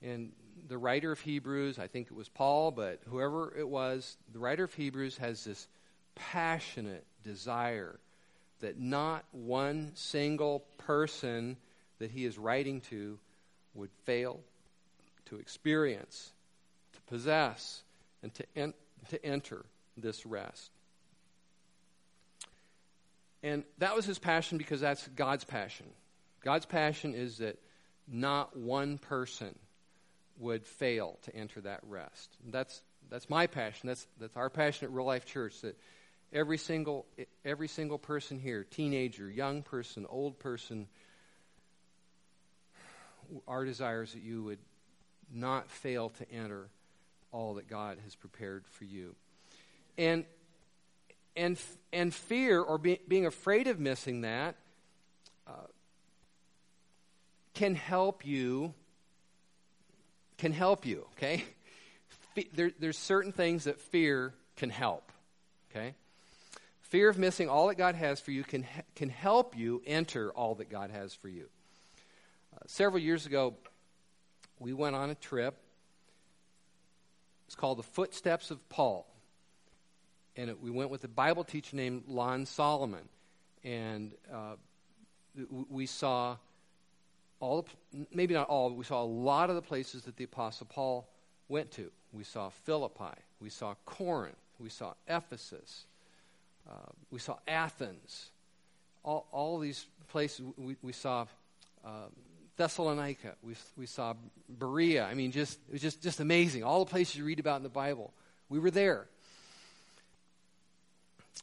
And 0.01 0.33
the 0.69 0.79
writer 0.79 1.11
of 1.11 1.21
Hebrews, 1.21 1.79
I 1.79 1.89
think 1.89 2.09
it 2.11 2.17
was 2.17 2.29
Paul, 2.29 2.71
but 2.71 3.01
whoever 3.09 3.53
it 3.59 3.69
was, 3.69 4.17
the 4.33 4.39
writer 4.39 4.65
of 4.65 4.75
Hebrews 4.75 5.19
has 5.19 5.45
this 5.45 5.67
passionate 6.15 7.05
desire 7.25 7.99
that 8.61 8.79
not 8.79 9.25
one 9.33 9.93
single 9.95 10.65
person 10.79 11.57
that 11.99 12.11
he 12.11 12.25
is 12.25 12.39
writing 12.39 12.81
to 12.83 13.19
would 13.75 13.91
fail 14.05 14.41
to 15.27 15.37
experience, 15.37 16.33
to 16.93 17.01
possess, 17.03 17.83
and 18.23 18.33
to, 18.35 18.45
en- 18.57 18.75
to 19.11 19.25
enter 19.25 19.65
this 19.97 20.25
rest. 20.27 20.71
And 23.43 23.65
that 23.79 23.95
was 23.95 24.05
his 24.05 24.19
passion 24.19 24.59
because 24.59 24.81
that's 24.81 25.07
God's 25.09 25.45
passion. 25.45 25.87
God's 26.43 26.67
passion 26.67 27.15
is 27.15 27.39
that 27.39 27.59
not 28.11 28.57
one 28.57 28.99
person 28.99 29.55
would 30.39 30.65
fail 30.65 31.19
to 31.25 31.35
enter 31.35 31.61
that 31.61 31.81
rest. 31.89 32.37
That's, 32.47 32.83
that's 33.11 33.29
my 33.29 33.47
passion. 33.47 33.89
That's, 33.89 34.07
that's 34.21 34.37
our 34.37 34.51
passion 34.51 34.87
at 34.87 34.93
Real 34.93 35.05
Life 35.05 35.27
Church 35.27 35.61
that 35.61 35.79
every 36.33 36.59
single, 36.59 37.07
every 37.45 37.69
single 37.69 37.99
person 37.99 38.39
here, 38.39 38.65
teenager, 38.65 39.29
young 39.31 39.63
person, 39.63 40.07
old 40.09 40.39
person, 40.39 40.87
our 43.47 43.65
desire 43.65 44.03
is 44.03 44.13
that 44.13 44.23
you 44.23 44.43
would 44.45 44.59
not 45.33 45.71
fail 45.71 46.11
to 46.11 46.31
enter 46.33 46.69
all 47.33 47.55
that 47.55 47.69
God 47.69 47.99
has 48.05 48.15
prepared 48.15 48.67
for 48.67 48.85
you. 48.85 49.15
And 49.97 50.25
and, 51.39 51.57
and 51.93 52.13
fear 52.13 52.61
or 52.61 52.79
be, 52.79 53.01
being 53.07 53.25
afraid 53.25 53.69
of 53.69 53.79
missing 53.79 54.23
that 54.23 54.57
uh, 55.47 55.53
can 57.55 57.75
help 57.75 58.27
you 58.27 58.75
can 60.37 60.53
help 60.53 60.85
you 60.85 61.07
okay? 61.17 61.45
There, 62.55 62.71
there's 62.79 62.97
certain 62.97 63.33
things 63.33 63.65
that 63.65 63.81
fear 63.81 64.33
can 64.57 64.71
help 64.71 65.11
okay? 65.73 65.95
Fear 66.83 67.09
of 67.09 67.19
missing 67.19 67.49
all 67.49 67.67
that 67.67 67.75
god 67.75 67.97
has 67.97 68.21
for 68.21 68.31
you 68.31 68.45
can, 68.45 68.65
can 68.95 69.09
help 69.09 69.57
you 69.57 69.83
enter 69.87 70.31
all 70.31 70.55
that 70.57 70.71
god 70.71 70.91
has 70.91 71.15
for 71.15 71.29
you 71.29 71.49
several 72.69 73.03
years 73.03 73.25
ago 73.25 73.55
we 74.61 74.73
went 74.73 74.95
on 74.95 75.11
a 75.11 75.15
trip. 75.15 75.57
It's 77.47 77.57
called 77.57 77.79
the 77.79 77.83
footsteps 77.83 78.51
of 78.51 78.69
paul. 78.69 79.07
And 80.37 80.51
it, 80.51 80.61
we 80.61 80.71
went 80.71 80.91
with 80.91 81.03
a 81.05 81.09
Bible 81.09 81.45
teacher 81.45 81.75
named 81.75 82.05
Lon 82.07 82.47
Solomon, 82.47 83.09
and 83.65 84.13
uh, 84.33 84.55
we 85.69 85.87
saw 85.87 86.37
all, 87.41 87.67
maybe 88.13 88.35
not 88.35 88.49
all, 88.49 88.69
but 88.69 88.79
we 88.79 88.85
saw 88.85 89.03
a 89.03 89.05
lot 89.05 89.51
of 89.51 89.57
the 89.57 89.63
places 89.63 90.03
that 90.03 90.17
the 90.17 90.25
Apostle 90.25 90.69
Paul 90.71 91.09
went 91.49 91.71
to. 91.73 91.91
We 92.13 92.23
saw 92.23 92.51
Philippi, 92.51 93.17
we 93.41 93.49
saw 93.49 93.75
Corinth, 93.85 94.37
we 94.61 94.69
saw 94.69 94.95
Ephesus, 95.09 95.87
uh, 96.69 96.93
we 97.11 97.19
saw 97.19 97.39
Athens, 97.49 98.31
all, 99.03 99.27
all 99.33 99.59
these 99.59 99.87
places. 100.09 100.45
We, 100.57 100.77
we 100.83 100.93
saw 100.93 101.27
uh, 101.85 102.11
Thessalonica, 102.59 103.37
we, 103.43 103.55
we 103.77 103.87
saw 103.87 104.15
Berea. 104.49 105.05
I 105.05 105.15
mean, 105.15 105.33
just 105.33 105.59
it 105.69 105.73
was 105.73 105.81
just 105.81 106.03
just 106.03 106.21
amazing. 106.21 106.65
All 106.65 106.85
the 106.85 106.91
places 106.91 107.17
you 107.17 107.25
read 107.25 107.41
about 107.41 107.57
in 107.57 107.63
the 107.63 107.69
Bible, 107.69 108.13
we 108.49 108.59
were 108.59 108.71
there. 108.71 109.07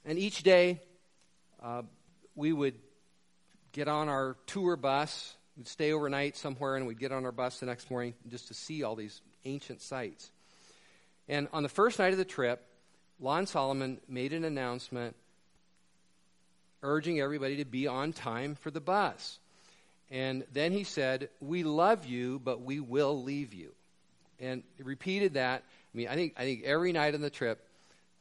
And 0.05 0.19
each 0.19 0.43
day, 0.43 0.81
uh, 1.63 1.83
we 2.35 2.53
would 2.53 2.75
get 3.71 3.87
on 3.87 4.09
our 4.09 4.35
tour 4.45 4.75
bus, 4.75 5.35
we'd 5.57 5.67
stay 5.67 5.93
overnight 5.93 6.35
somewhere, 6.35 6.75
and 6.75 6.85
we'd 6.85 6.99
get 6.99 7.11
on 7.11 7.25
our 7.25 7.31
bus 7.31 7.59
the 7.59 7.65
next 7.65 7.89
morning 7.89 8.13
just 8.29 8.49
to 8.49 8.53
see 8.53 8.83
all 8.83 8.95
these 8.95 9.21
ancient 9.45 9.81
sites. 9.81 10.31
And 11.27 11.47
on 11.53 11.63
the 11.63 11.69
first 11.69 11.97
night 11.97 12.11
of 12.11 12.17
the 12.17 12.25
trip, 12.25 12.61
Lon 13.19 13.47
Solomon 13.47 13.99
made 14.07 14.33
an 14.33 14.43
announcement 14.43 15.15
urging 16.83 17.21
everybody 17.21 17.57
to 17.57 17.65
be 17.65 17.87
on 17.87 18.11
time 18.11 18.55
for 18.55 18.69
the 18.69 18.81
bus. 18.81 19.39
And 20.11 20.45
then 20.53 20.71
he 20.71 20.83
said, 20.83 21.29
We 21.39 21.63
love 21.63 22.05
you, 22.05 22.39
but 22.43 22.61
we 22.61 22.79
will 22.79 23.23
leave 23.23 23.53
you. 23.53 23.71
And 24.39 24.63
repeated 24.79 25.35
that. 25.35 25.63
I 25.93 25.97
mean, 25.97 26.07
I 26.07 26.15
think, 26.15 26.33
I 26.37 26.43
think 26.43 26.63
every 26.63 26.91
night 26.91 27.15
on 27.15 27.21
the 27.21 27.29
trip, 27.29 27.65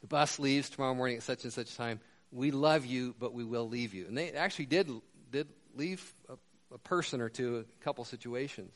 the 0.01 0.07
bus 0.07 0.39
leaves 0.39 0.69
tomorrow 0.69 0.93
morning 0.95 1.17
at 1.17 1.23
such 1.23 1.43
and 1.43 1.51
such 1.51 1.75
time. 1.75 1.99
We 2.31 2.51
love 2.51 2.85
you, 2.85 3.15
but 3.19 3.33
we 3.33 3.43
will 3.43 3.67
leave 3.67 3.93
you. 3.93 4.05
And 4.07 4.17
they 4.17 4.31
actually 4.31 4.65
did, 4.67 4.89
did 5.31 5.47
leave 5.75 6.13
a, 6.29 6.33
a 6.73 6.77
person 6.77 7.21
or 7.21 7.29
two, 7.29 7.65
a 7.79 7.83
couple 7.83 8.03
situations. 8.05 8.73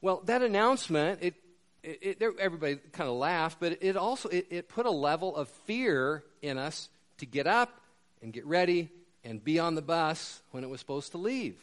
Well, 0.00 0.22
that 0.26 0.42
announcement, 0.42 1.20
it, 1.22 1.34
it, 1.82 2.20
it 2.20 2.34
everybody 2.38 2.76
kind 2.92 3.08
of 3.08 3.16
laughed, 3.16 3.58
but 3.60 3.78
it 3.82 3.96
also 3.96 4.28
it, 4.28 4.46
it 4.50 4.68
put 4.68 4.86
a 4.86 4.90
level 4.90 5.34
of 5.34 5.48
fear 5.66 6.22
in 6.42 6.58
us 6.58 6.88
to 7.18 7.26
get 7.26 7.46
up 7.46 7.80
and 8.22 8.32
get 8.32 8.46
ready 8.46 8.90
and 9.28 9.44
be 9.44 9.58
on 9.58 9.74
the 9.74 9.82
bus 9.82 10.40
when 10.52 10.64
it 10.64 10.70
was 10.70 10.80
supposed 10.80 11.12
to 11.12 11.18
leave. 11.18 11.54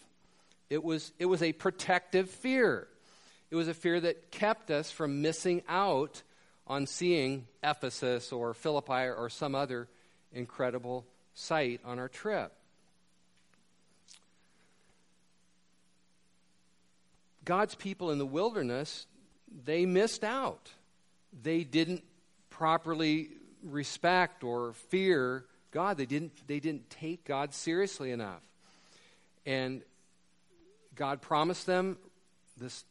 It 0.69 0.83
was, 0.83 1.11
it 1.17 1.25
was 1.25 1.41
a 1.41 1.51
protective 1.51 2.29
fear. 2.29 2.87
It 3.49 3.55
was 3.55 3.67
a 3.67 3.73
fear 3.73 3.99
that 3.99 4.29
kept 4.29 4.69
us 4.69 4.91
from 4.91 5.23
missing 5.23 5.63
out 5.67 6.21
on 6.67 6.85
seeing 6.85 7.47
Ephesus 7.63 8.31
or 8.31 8.53
Philippi 8.53 9.09
or 9.09 9.31
some 9.31 9.55
other 9.55 9.87
incredible 10.31 11.07
sight 11.33 11.81
on 11.83 11.97
our 11.97 12.07
trip. 12.07 12.53
God's 17.45 17.73
people 17.73 18.11
in 18.11 18.19
the 18.19 18.27
wilderness, 18.27 19.07
they 19.65 19.87
missed 19.87 20.23
out. 20.23 20.69
They 21.41 21.63
didn't 21.63 22.03
properly 22.51 23.29
respect 23.63 24.43
or 24.43 24.73
fear 24.89 25.45
God. 25.75 25.97
They 25.97 26.05
didn't, 26.05 26.31
they 26.47 26.61
didn't 26.61 26.89
take 26.89 27.25
God 27.25 27.53
seriously 27.53 28.11
enough. 28.11 28.41
And 29.45 29.81
God 30.95 31.21
promised 31.21 31.65
them 31.65 31.97
this, 32.57 32.85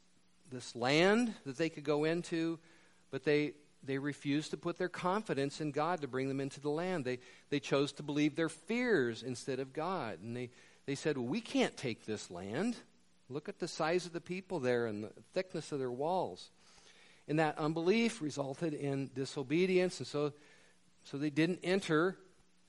this 0.52 0.76
land 0.76 1.32
that 1.46 1.56
they 1.56 1.70
could 1.70 1.82
go 1.82 2.04
into, 2.04 2.58
but 3.10 3.24
they, 3.24 3.52
they 3.82 3.96
refused 3.96 4.50
to 4.50 4.58
put 4.58 4.76
their 4.76 4.90
confidence 4.90 5.62
in 5.62 5.70
God 5.70 6.02
to 6.02 6.06
bring 6.08 6.28
them 6.28 6.42
into 6.42 6.60
the 6.60 6.68
land. 6.68 7.06
They, 7.06 7.20
they 7.48 7.58
chose 7.58 7.90
to 7.92 8.02
believe 8.02 8.36
their 8.36 8.50
fears 8.50 9.22
instead 9.22 9.60
of 9.60 9.72
God. 9.72 10.18
And 10.22 10.36
they, 10.36 10.50
they 10.84 10.94
said, 10.94 11.16
well, 11.16 11.26
We 11.26 11.40
can't 11.40 11.78
take 11.78 12.04
this 12.04 12.30
land. 12.30 12.76
Look 13.30 13.48
at 13.48 13.60
the 13.60 13.68
size 13.68 14.04
of 14.04 14.12
the 14.12 14.20
people 14.20 14.60
there 14.60 14.84
and 14.84 15.04
the 15.04 15.12
thickness 15.32 15.72
of 15.72 15.78
their 15.78 15.90
walls. 15.90 16.50
And 17.26 17.38
that 17.38 17.56
unbelief 17.56 18.20
resulted 18.20 18.74
in 18.74 19.10
disobedience, 19.14 20.00
and 20.00 20.06
so, 20.06 20.34
so 21.04 21.16
they 21.16 21.30
didn't 21.30 21.60
enter 21.62 22.18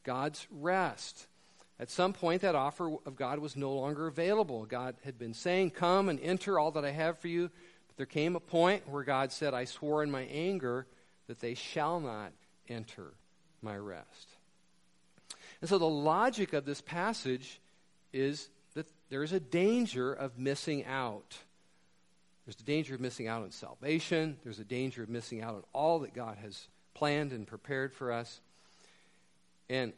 God's 0.06 0.48
rest. 0.50 1.28
At 1.78 1.90
some 1.90 2.14
point, 2.14 2.42
that 2.44 2.56
offer 2.56 2.96
of 3.06 3.18
God 3.18 3.40
was 3.40 3.58
no 3.58 3.74
longer 3.74 4.08
available. 4.08 4.66
God 4.66 4.96
had 5.04 5.20
been 5.20 5.34
saying, 5.34 5.72
Come 5.72 6.08
and 6.08 6.20
enter 6.22 6.58
all 6.58 6.72
that 6.72 6.86
I 6.86 6.92
have 6.92 7.20
for 7.20 7.28
you. 7.28 7.50
But 7.88 7.98
there 7.98 8.06
came 8.06 8.38
a 8.38 8.40
point 8.40 8.88
where 8.88 9.04
God 9.04 9.34
said, 9.34 9.54
I 9.54 9.66
swore 9.66 10.02
in 10.02 10.10
my 10.10 10.24
anger 10.24 10.88
that 11.28 11.42
they 11.42 11.54
shall 11.54 12.00
not 12.00 12.32
enter 12.70 13.12
my 13.62 13.76
rest. 13.76 14.30
And 15.60 15.70
so 15.70 15.78
the 15.78 15.86
logic 15.86 16.54
of 16.54 16.66
this 16.66 16.82
passage 16.82 17.60
is 18.14 18.50
that 18.76 18.88
there 19.10 19.24
is 19.24 19.34
a 19.34 19.40
danger 19.40 20.14
of 20.14 20.38
missing 20.38 20.86
out. 20.86 21.38
There's 22.46 22.60
a 22.60 22.64
danger 22.64 22.96
of 22.96 23.02
missing 23.02 23.28
out 23.28 23.42
on 23.42 23.52
salvation. 23.52 24.38
There's 24.44 24.60
a 24.60 24.66
danger 24.66 25.04
of 25.04 25.10
missing 25.10 25.42
out 25.42 25.56
on 25.56 25.64
all 25.74 26.00
that 26.00 26.14
God 26.14 26.38
has 26.38 26.68
planned 26.94 27.34
and 27.34 27.46
prepared 27.46 27.94
for 27.94 28.12
us. 28.12 28.40
And 29.70 29.94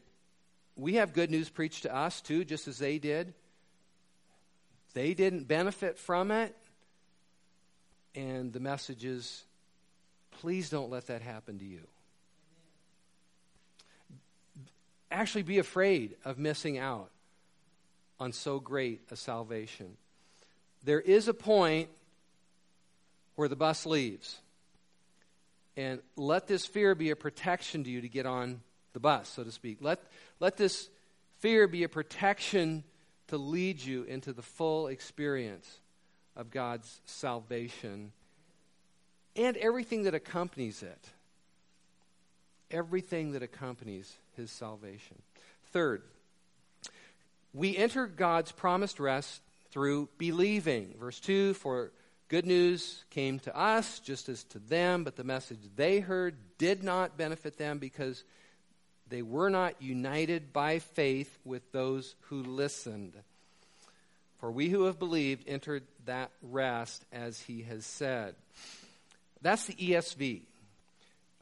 we 0.76 0.96
have 0.96 1.14
good 1.14 1.32
news 1.32 1.50
preached 1.50 1.84
to 1.84 1.96
us 1.96 2.22
too, 2.22 2.46
just 2.46 2.68
as 2.68 2.78
they 2.78 3.00
did. 3.00 3.34
They 4.94 5.14
didn't 5.14 5.48
benefit 5.48 5.98
from 5.98 6.32
it. 6.32 6.56
And 8.16 8.52
the 8.54 8.60
message 8.60 9.06
is 9.06 9.44
please 10.40 10.70
don't 10.70 10.90
let 10.90 11.08
that 11.08 11.22
happen 11.22 11.60
to 11.60 11.66
you. 11.66 11.82
Actually, 15.10 15.44
be 15.44 15.60
afraid 15.60 16.16
of 16.26 16.38
missing 16.38 16.78
out 16.78 17.10
on 18.20 18.34
so 18.34 18.60
great 18.60 19.02
a 19.10 19.16
salvation. 19.16 19.96
There 20.84 21.00
is 21.00 21.28
a 21.28 21.34
point 21.34 21.90
where 23.36 23.48
the 23.48 23.56
bus 23.56 23.86
leaves. 23.86 24.40
And 25.76 26.00
let 26.16 26.48
this 26.48 26.66
fear 26.66 26.96
be 26.96 27.12
a 27.12 27.16
protection 27.16 27.84
to 27.84 27.90
you 27.90 28.02
to 28.02 28.10
get 28.10 28.26
on 28.26 28.62
the 28.98 29.02
bus, 29.02 29.30
so 29.30 29.44
to 29.44 29.52
speak. 29.52 29.78
Let, 29.80 30.02
let 30.40 30.58
this 30.58 30.90
fear 31.38 31.68
be 31.68 31.84
a 31.84 31.90
protection 31.90 32.84
to 33.28 33.38
lead 33.38 33.80
you 33.80 34.02
into 34.06 34.34
the 34.34 34.42
full 34.42 34.88
experience 34.88 35.80
of 36.36 36.50
God's 36.50 37.00
salvation 37.06 38.12
and 39.36 39.56
everything 39.58 40.04
that 40.04 40.16
accompanies 40.16 40.82
it. 40.82 41.10
Everything 42.72 43.34
that 43.34 43.44
accompanies 43.44 44.12
his 44.36 44.50
salvation. 44.50 45.22
Third, 45.72 46.02
we 47.54 47.78
enter 47.78 48.08
God's 48.08 48.52
promised 48.52 49.00
rest 49.00 49.42
through 49.70 50.10
believing. 50.18 50.96
Verse 51.00 51.20
2 51.20 51.54
For 51.54 51.92
good 52.30 52.48
news 52.48 53.04
came 53.12 53.38
to 53.42 53.56
us 53.56 54.00
just 54.00 54.28
as 54.28 54.44
to 54.46 54.60
them, 54.60 55.04
but 55.04 55.16
the 55.16 55.24
message 55.24 55.60
they 55.76 56.00
heard 56.00 56.36
did 56.58 56.84
not 56.84 57.16
benefit 57.16 57.60
them 57.60 57.78
because 57.78 58.24
they 59.10 59.22
were 59.22 59.50
not 59.50 59.82
united 59.82 60.52
by 60.54 60.80
faith 60.80 61.38
with 61.46 61.72
those 61.72 62.16
who 62.22 62.44
listened. 62.44 63.14
For 64.40 64.52
we 64.52 64.70
who 64.70 64.84
have 64.84 65.00
believed 65.00 65.48
entered 65.48 65.84
that 66.06 66.32
rest 66.42 67.04
as 67.12 67.42
he 67.42 67.64
has 67.64 67.86
said. 67.86 68.36
That's 69.42 69.66
the 69.66 69.74
ESV. 69.74 70.42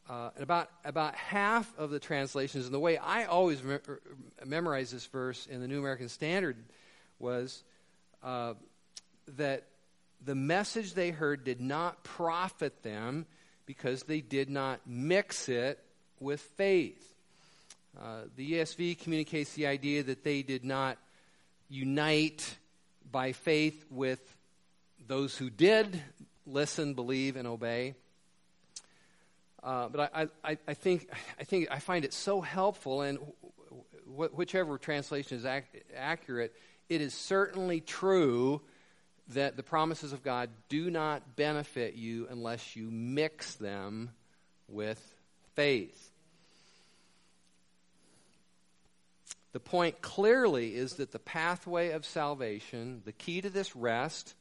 Uh, 0.08 0.30
and 0.36 0.44
about, 0.44 0.70
about 0.84 1.16
half 1.16 1.72
of 1.80 1.90
the 1.90 2.00
translations, 2.00 2.66
and 2.66 2.74
the 2.74 2.80
way 2.80 2.98
I 2.98 3.26
always 3.26 3.64
me- 3.64 3.80
er, 3.88 4.02
memorize 4.46 4.92
this 4.92 5.06
verse 5.08 5.48
in 5.48 5.62
the 5.62 5.68
New 5.68 5.80
American 5.80 6.10
Standard 6.10 6.58
was 7.18 7.64
uh, 8.22 8.54
that 9.38 9.64
the 10.24 10.36
message 10.36 10.94
they 10.94 11.10
heard 11.10 11.44
did 11.44 11.60
not 11.60 12.04
profit 12.04 12.84
them 12.84 13.26
because 13.66 14.04
they 14.04 14.22
did 14.22 14.50
not 14.50 14.82
mix 14.86 15.50
it 15.50 15.80
with 16.20 16.40
faith. 16.40 17.15
Uh, 18.00 18.22
the 18.36 18.54
ESV 18.54 19.00
communicates 19.00 19.54
the 19.54 19.68
idea 19.68 20.04
that 20.04 20.24
they 20.24 20.42
did 20.42 20.66
not 20.66 20.98
unite 21.70 22.58
by 23.10 23.32
faith 23.32 23.86
with 23.90 24.20
those 25.08 25.38
who 25.38 25.50
did 25.50 26.02
listen, 26.46 26.94
believe, 26.94 27.36
and 27.36 27.48
obey. 27.48 27.96
Uh, 29.64 29.88
but 29.90 30.12
I, 30.14 30.28
I, 30.44 30.58
I, 30.68 30.74
think, 30.74 31.10
I 31.40 31.44
think 31.44 31.68
I 31.72 31.80
find 31.80 32.06
it 32.06 32.14
so 32.14 32.42
helpful, 32.42 33.02
and 33.02 33.18
wh- 34.06 34.38
whichever 34.38 34.78
translation 34.78 35.38
is 35.38 35.46
ac- 35.46 35.66
accurate, 35.96 36.54
it 36.88 37.02
is 37.02 37.14
certainly 37.14 37.82
true 37.82 38.62
that 39.30 39.58
the 39.58 39.64
promises 39.64 40.14
of 40.14 40.22
God 40.22 40.50
do 40.70 40.92
not 40.92 41.36
benefit 41.36 41.96
you 41.96 42.28
unless 42.30 42.76
you 42.76 42.92
mix 42.92 43.56
them 43.56 44.12
with 44.68 45.02
faith. 45.56 46.12
The 49.56 49.62
point 49.62 50.02
clearly 50.02 50.76
is 50.76 50.96
that 50.96 51.14
the 51.14 51.18
pathway 51.18 51.92
of 51.92 52.06
salvation, 52.06 53.02
the 53.06 53.14
key 53.14 53.40
to 53.40 53.50
this 53.50 53.74
rest, 53.74 54.36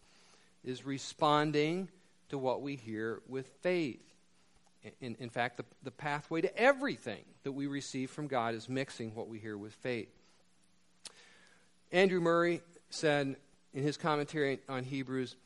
is 0.65 0.85
responding 0.85 1.89
to 2.31 2.37
what 2.37 2.63
we 2.63 2.75
hear 2.75 3.23
with 3.29 3.47
faith. 3.63 4.03
In, 5.01 5.15
in 5.21 5.31
fact, 5.31 5.59
the, 5.59 5.65
the 5.85 5.93
pathway 5.93 6.41
to 6.41 6.59
everything 6.59 7.23
that 7.45 7.53
we 7.53 7.69
receive 7.69 8.11
from 8.11 8.27
God 8.27 8.57
is 8.57 8.69
mixing 8.69 9.15
what 9.15 9.29
we 9.29 9.39
hear 9.39 9.57
with 9.57 9.73
faith. 9.75 10.11
Andrew 11.93 12.21
Murray 12.21 12.61
said 12.91 13.37
in 13.73 13.85
his 13.85 13.97
commentary 13.97 14.59
on 14.69 14.83
Hebrews 14.83 15.37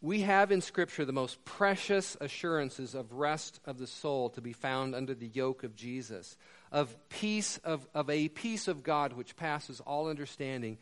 We 0.00 0.20
have 0.20 0.52
in 0.52 0.60
Scripture 0.60 1.04
the 1.04 1.12
most 1.12 1.44
precious 1.44 2.16
assurances 2.20 2.94
of 2.94 3.12
rest 3.14 3.58
of 3.64 3.78
the 3.78 3.88
soul 3.88 4.30
to 4.30 4.40
be 4.40 4.52
found 4.52 4.94
under 4.94 5.14
the 5.14 5.26
yoke 5.26 5.64
of 5.64 5.74
Jesus, 5.74 6.36
of 6.72 6.94
peace, 7.08 7.58
of, 7.64 7.86
of 7.94 8.08
a 8.10 8.28
peace 8.28 8.68
of 8.68 8.82
God 8.82 9.12
which 9.12 9.36
passes 9.36 9.80
all 9.80 10.08
understanding 10.08 10.78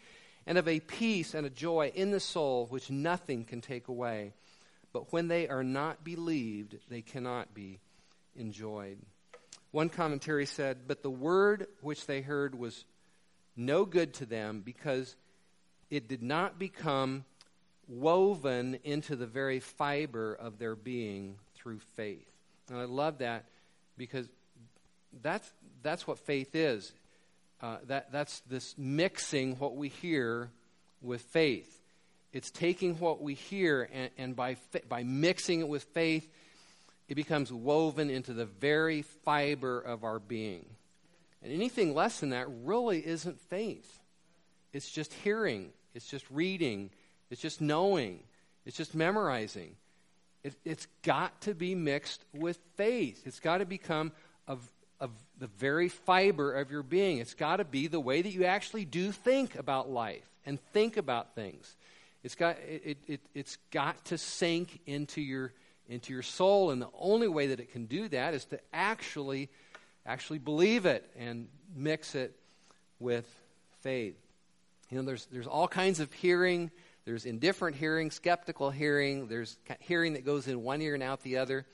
and 0.46 0.58
of 0.58 0.68
a 0.68 0.80
peace 0.80 1.34
and 1.34 1.46
a 1.46 1.50
joy 1.50 1.92
in 1.94 2.10
the 2.10 2.20
soul 2.20 2.66
which 2.70 2.90
nothing 2.90 3.44
can 3.44 3.60
take 3.60 3.88
away. 3.88 4.32
But 4.92 5.12
when 5.12 5.28
they 5.28 5.48
are 5.48 5.64
not 5.64 6.04
believed, 6.04 6.76
they 6.88 7.02
cannot 7.02 7.54
be 7.54 7.80
enjoyed. 8.34 8.98
One 9.70 9.90
commentary 9.90 10.46
said, 10.46 10.78
But 10.86 11.02
the 11.02 11.10
word 11.10 11.66
which 11.82 12.06
they 12.06 12.22
heard 12.22 12.54
was 12.54 12.84
no 13.56 13.84
good 13.84 14.14
to 14.14 14.26
them 14.26 14.62
because 14.64 15.16
it 15.90 16.08
did 16.08 16.22
not 16.22 16.58
become 16.58 17.24
woven 17.86 18.78
into 18.84 19.16
the 19.16 19.26
very 19.26 19.60
fiber 19.60 20.34
of 20.34 20.58
their 20.58 20.76
being 20.76 21.36
through 21.54 21.80
faith. 21.96 22.26
And 22.70 22.78
I 22.78 22.84
love 22.84 23.18
that 23.18 23.44
because 23.96 24.28
that's, 25.22 25.50
that's 25.82 26.06
what 26.06 26.18
faith 26.18 26.54
is. 26.54 26.92
Uh, 27.60 27.78
that, 27.88 28.12
that's 28.12 28.40
this 28.40 28.74
mixing 28.78 29.58
what 29.58 29.76
we 29.76 29.88
hear 29.88 30.50
with 31.02 31.22
faith. 31.22 31.74
It's 32.32 32.50
taking 32.50 32.98
what 32.98 33.22
we 33.22 33.34
hear 33.34 33.88
and, 33.92 34.10
and 34.18 34.36
by, 34.36 34.56
by 34.88 35.02
mixing 35.02 35.60
it 35.60 35.68
with 35.68 35.84
faith, 35.84 36.28
it 37.08 37.14
becomes 37.14 37.52
woven 37.52 38.10
into 38.10 38.32
the 38.32 38.44
very 38.44 39.02
fiber 39.02 39.80
of 39.80 40.04
our 40.04 40.18
being. 40.18 40.66
And 41.42 41.52
anything 41.52 41.94
less 41.94 42.20
than 42.20 42.30
that 42.30 42.46
really 42.64 43.04
isn't 43.04 43.40
faith. 43.40 44.00
It's 44.72 44.90
just 44.90 45.12
hearing, 45.14 45.70
it's 45.94 46.06
just 46.06 46.26
reading, 46.30 46.90
it's 47.30 47.40
just 47.40 47.60
knowing, 47.60 48.20
it's 48.66 48.76
just 48.76 48.94
memorizing. 48.94 49.76
It, 50.44 50.54
has 50.66 50.86
got 51.02 51.40
to 51.42 51.54
be 51.54 51.74
mixed 51.74 52.22
with 52.34 52.58
faith. 52.76 53.22
It's 53.26 53.40
got 53.40 53.58
to 53.58 53.64
become 53.64 54.12
a, 54.46 54.56
of 55.00 55.10
the 55.38 55.46
very 55.46 55.88
fiber 55.88 56.54
of 56.54 56.70
your 56.70 56.82
being. 56.82 57.18
It's 57.18 57.34
got 57.34 57.56
to 57.56 57.64
be 57.64 57.86
the 57.86 58.00
way 58.00 58.22
that 58.22 58.30
you 58.30 58.44
actually 58.44 58.84
do 58.84 59.12
think 59.12 59.54
about 59.56 59.90
life 59.90 60.28
and 60.44 60.60
think 60.72 60.96
about 60.96 61.34
things. 61.34 61.76
It's 62.24 62.34
got, 62.34 62.56
it, 62.68 62.98
it, 63.06 63.20
it's 63.34 63.58
got 63.70 64.04
to 64.06 64.18
sink 64.18 64.80
into 64.86 65.20
your, 65.20 65.52
into 65.88 66.12
your 66.12 66.22
soul, 66.22 66.70
and 66.70 66.82
the 66.82 66.90
only 66.98 67.28
way 67.28 67.48
that 67.48 67.60
it 67.60 67.72
can 67.72 67.86
do 67.86 68.08
that 68.08 68.34
is 68.34 68.44
to 68.46 68.58
actually, 68.72 69.48
actually 70.04 70.38
believe 70.38 70.84
it 70.84 71.08
and 71.16 71.48
mix 71.76 72.14
it 72.14 72.34
with 72.98 73.26
faith. 73.82 74.16
You 74.90 74.98
know, 74.98 75.04
there's, 75.04 75.26
there's 75.26 75.46
all 75.46 75.68
kinds 75.68 76.00
of 76.00 76.12
hearing. 76.12 76.70
There's 77.04 77.24
indifferent 77.24 77.76
hearing, 77.76 78.10
skeptical 78.10 78.70
hearing. 78.70 79.28
There's 79.28 79.56
hearing 79.80 80.14
that 80.14 80.24
goes 80.24 80.48
in 80.48 80.62
one 80.62 80.82
ear 80.82 80.94
and 80.94 81.02
out 81.02 81.22
the 81.22 81.36
other. 81.38 81.66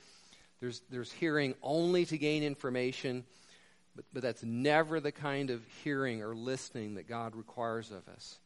There's, 0.59 0.81
there's 0.89 1.11
hearing 1.11 1.55
only 1.61 2.05
to 2.05 2.17
gain 2.17 2.43
information. 2.43 3.23
But, 3.95 4.05
but 4.13 4.23
that's 4.23 4.43
never 4.43 4.99
the 4.99 5.11
kind 5.11 5.49
of 5.49 5.61
hearing 5.83 6.21
or 6.21 6.35
listening 6.35 6.95
that 6.95 7.07
God 7.07 7.35
requires 7.35 7.91
of 7.91 8.07
us. 8.09 8.37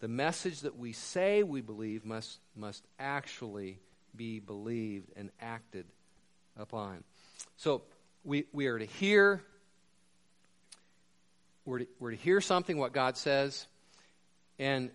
The 0.00 0.08
message 0.08 0.60
that 0.60 0.78
we 0.78 0.92
say 0.92 1.42
we 1.42 1.60
believe 1.60 2.04
must, 2.04 2.38
must 2.54 2.84
actually 3.00 3.78
be 4.14 4.38
believed 4.38 5.10
and 5.16 5.30
acted 5.40 5.86
upon. 6.56 7.02
So 7.56 7.82
we, 8.24 8.44
we 8.52 8.66
are 8.66 8.78
to 8.78 8.84
hear, 8.84 9.42
we're 11.64 11.80
to, 11.80 11.86
we're 11.98 12.12
to 12.12 12.16
hear 12.16 12.40
something, 12.40 12.78
what 12.78 12.92
God 12.92 13.16
says, 13.16 13.66
and, 14.60 14.90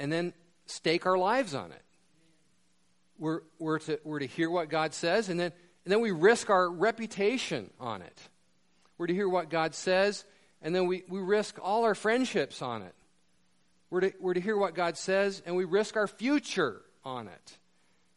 and 0.00 0.12
then 0.12 0.32
stake 0.66 1.06
our 1.06 1.18
lives 1.18 1.54
on 1.54 1.70
it. 1.70 1.82
We're, 3.22 3.42
we're, 3.60 3.78
to, 3.78 4.00
we're 4.02 4.18
to 4.18 4.26
hear 4.26 4.50
what 4.50 4.68
God 4.68 4.92
says, 4.92 5.28
and 5.28 5.38
then, 5.38 5.52
and 5.84 5.92
then 5.92 6.00
we 6.00 6.10
risk 6.10 6.50
our 6.50 6.68
reputation 6.68 7.70
on 7.78 8.02
it. 8.02 8.18
We're 8.98 9.06
to 9.06 9.14
hear 9.14 9.28
what 9.28 9.48
God 9.48 9.76
says, 9.76 10.24
and 10.60 10.74
then 10.74 10.88
we, 10.88 11.04
we 11.08 11.20
risk 11.20 11.56
all 11.62 11.84
our 11.84 11.94
friendships 11.94 12.62
on 12.62 12.82
it. 12.82 12.96
We're 13.90 14.00
to, 14.00 14.12
we're 14.18 14.34
to 14.34 14.40
hear 14.40 14.56
what 14.56 14.74
God 14.74 14.96
says, 14.96 15.40
and 15.46 15.54
we 15.54 15.64
risk 15.64 15.96
our 15.96 16.08
future 16.08 16.82
on 17.04 17.28
it. 17.28 17.58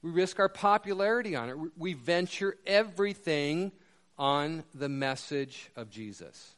We 0.01 0.10
risk 0.10 0.39
our 0.39 0.49
popularity 0.49 1.36
on 1.36 1.49
it. 1.49 1.56
We 1.78 1.93
venture 1.93 2.58
everything 2.66 3.74
on 4.18 4.64
the 4.74 4.89
message 4.89 5.70
of 5.76 5.91
Jesus. 5.91 6.56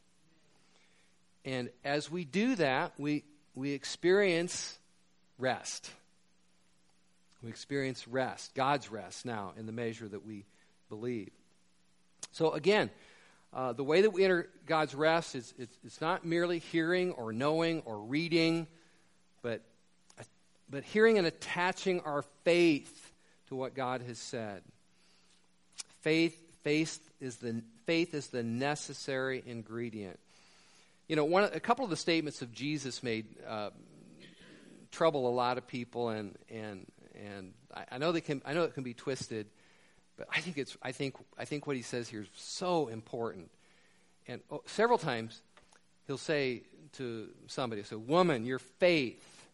And 1.44 1.68
as 1.84 2.10
we 2.10 2.24
do 2.24 2.56
that, 2.56 2.94
we, 2.96 3.24
we 3.54 3.72
experience 3.72 4.78
rest. 5.36 5.90
We 7.42 7.50
experience 7.50 8.08
rest, 8.08 8.54
God's 8.54 8.90
rest 8.90 9.24
now, 9.24 9.52
in 9.56 9.66
the 9.66 9.72
measure 9.72 10.08
that 10.08 10.24
we 10.24 10.44
believe. 10.88 11.30
So, 12.32 12.52
again, 12.52 12.90
uh, 13.52 13.72
the 13.72 13.84
way 13.84 14.02
that 14.02 14.10
we 14.10 14.24
enter 14.24 14.48
God's 14.66 14.94
rest 14.94 15.34
is 15.34 15.54
it's, 15.58 15.76
it's 15.84 16.00
not 16.00 16.24
merely 16.24 16.58
hearing 16.58 17.12
or 17.12 17.32
knowing 17.32 17.82
or 17.84 17.98
reading, 17.98 18.66
but, 19.40 19.62
but 20.68 20.84
hearing 20.84 21.16
and 21.16 21.26
attaching 21.26 22.00
our 22.00 22.22
faith 22.44 23.12
to 23.48 23.56
what 23.56 23.74
God 23.74 24.02
has 24.02 24.18
said. 24.18 24.62
Faith, 26.00 26.36
faith 26.62 27.00
is 27.20 27.36
the 27.36 27.62
faith 27.86 28.12
is 28.12 28.26
the 28.28 28.42
necessary 28.42 29.42
ingredient. 29.46 30.18
You 31.08 31.16
know, 31.16 31.24
one 31.24 31.44
a 31.44 31.60
couple 31.60 31.84
of 31.84 31.90
the 31.90 31.96
statements 31.96 32.42
of 32.42 32.52
Jesus 32.52 33.02
made 33.02 33.24
uh, 33.46 33.70
trouble 34.92 35.26
a 35.26 35.32
lot 35.32 35.56
of 35.56 35.66
people, 35.66 36.10
and 36.10 36.36
and 36.50 36.86
and 37.18 37.52
I, 37.74 37.84
I 37.92 37.98
know 37.98 38.12
they 38.12 38.20
can 38.20 38.42
I 38.44 38.52
know 38.54 38.64
it 38.64 38.74
can 38.74 38.84
be 38.84 38.94
twisted. 38.94 39.46
But 40.16 40.28
I 40.32 40.40
think 40.40 40.58
it's 40.58 40.76
I 40.82 40.92
think 40.92 41.14
I 41.38 41.44
think 41.44 41.66
what 41.66 41.76
he 41.76 41.82
says 41.82 42.08
here 42.08 42.22
is 42.22 42.28
so 42.34 42.88
important. 42.88 43.50
And 44.26 44.40
oh, 44.50 44.62
several 44.66 44.98
times 44.98 45.40
he'll 46.06 46.18
say 46.18 46.62
to 46.94 47.28
somebody, 47.46 47.82
so 47.82 47.98
woman, 47.98 48.44
your 48.44 48.58
faith 48.58 49.46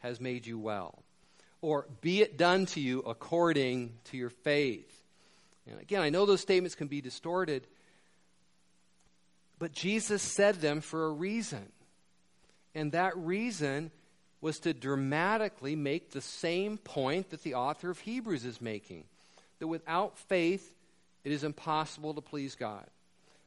has 0.00 0.20
made 0.20 0.46
you 0.46 0.58
well. 0.58 1.02
Or 1.60 1.86
be 2.00 2.20
it 2.20 2.36
done 2.36 2.66
to 2.66 2.80
you 2.80 3.00
according 3.00 3.94
to 4.04 4.16
your 4.16 4.30
faith. 4.30 4.94
And 5.66 5.80
again, 5.80 6.02
I 6.02 6.10
know 6.10 6.24
those 6.24 6.40
statements 6.40 6.74
can 6.74 6.88
be 6.88 7.00
distorted, 7.00 7.66
but 9.58 9.72
Jesus 9.72 10.22
said 10.22 10.56
them 10.56 10.80
for 10.80 11.06
a 11.06 11.10
reason. 11.10 11.72
And 12.74 12.92
that 12.92 13.16
reason 13.16 13.90
was 14.40 14.60
to 14.60 14.72
dramatically 14.72 15.74
make 15.74 16.10
the 16.10 16.20
same 16.20 16.78
point 16.78 17.30
that 17.30 17.42
the 17.42 17.54
author 17.54 17.90
of 17.90 17.98
Hebrews 18.00 18.44
is 18.44 18.60
making 18.60 19.04
that 19.58 19.66
without 19.66 20.16
faith, 20.16 20.72
it 21.24 21.32
is 21.32 21.44
impossible 21.44 22.14
to 22.14 22.20
please 22.20 22.54
God. 22.54 22.86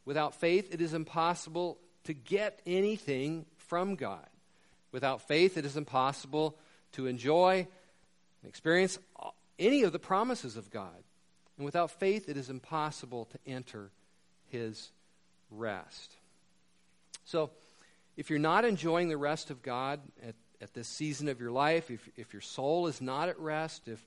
Without 0.05 0.35
faith, 0.35 0.73
it 0.73 0.81
is 0.81 0.93
impossible 0.93 1.77
to 2.03 2.13
get 2.13 2.59
anything 2.65 3.45
from 3.57 3.95
God. 3.95 4.25
Without 4.91 5.21
faith, 5.21 5.57
it 5.57 5.65
is 5.65 5.77
impossible 5.77 6.57
to 6.93 7.07
enjoy 7.07 7.67
and 8.41 8.49
experience 8.49 8.99
any 9.57 9.83
of 9.83 9.93
the 9.93 9.99
promises 9.99 10.57
of 10.57 10.69
God. 10.69 11.03
And 11.57 11.65
without 11.65 11.91
faith, 11.91 12.27
it 12.27 12.37
is 12.37 12.49
impossible 12.49 13.25
to 13.25 13.37
enter 13.45 13.91
His 14.49 14.89
rest. 15.49 16.15
So, 17.25 17.51
if 18.17 18.29
you're 18.29 18.39
not 18.39 18.65
enjoying 18.65 19.07
the 19.07 19.17
rest 19.17 19.51
of 19.51 19.61
God 19.61 20.01
at, 20.25 20.35
at 20.61 20.73
this 20.73 20.87
season 20.87 21.27
of 21.27 21.39
your 21.39 21.51
life, 21.51 21.89
if, 21.89 22.07
if 22.15 22.33
your 22.33 22.41
soul 22.41 22.87
is 22.87 23.01
not 23.01 23.29
at 23.29 23.39
rest, 23.39 23.87
if, 23.87 24.05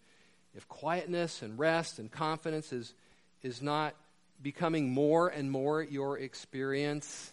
if 0.55 0.68
quietness 0.68 1.42
and 1.42 1.59
rest 1.59 1.98
and 1.98 2.11
confidence 2.11 2.72
is, 2.72 2.94
is 3.42 3.61
not 3.61 3.94
becoming 4.40 4.92
more 4.92 5.28
and 5.28 5.50
more 5.50 5.82
your 5.82 6.18
experience, 6.18 7.32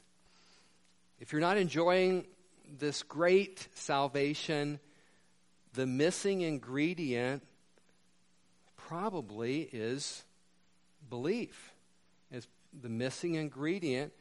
if 1.20 1.32
you're 1.32 1.42
not 1.42 1.58
enjoying 1.58 2.26
this 2.80 3.04
great 3.04 3.68
salvation, 3.76 4.80
the 5.74 5.86
missing 5.86 6.42
ingredient 6.42 7.44
probably 8.76 9.70
is 9.72 10.24
belief. 11.10 11.74
Is 12.32 12.48
the 12.82 12.90
missing 12.90 13.36
ingredient 13.36 14.14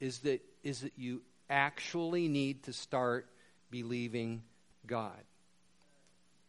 is 0.00 0.20
that 0.20 0.40
is 0.62 0.80
that 0.80 0.92
you 0.96 1.22
actually 1.48 2.28
need 2.28 2.64
to 2.64 2.72
start 2.72 3.28
believing 3.70 4.42
God. 4.86 5.22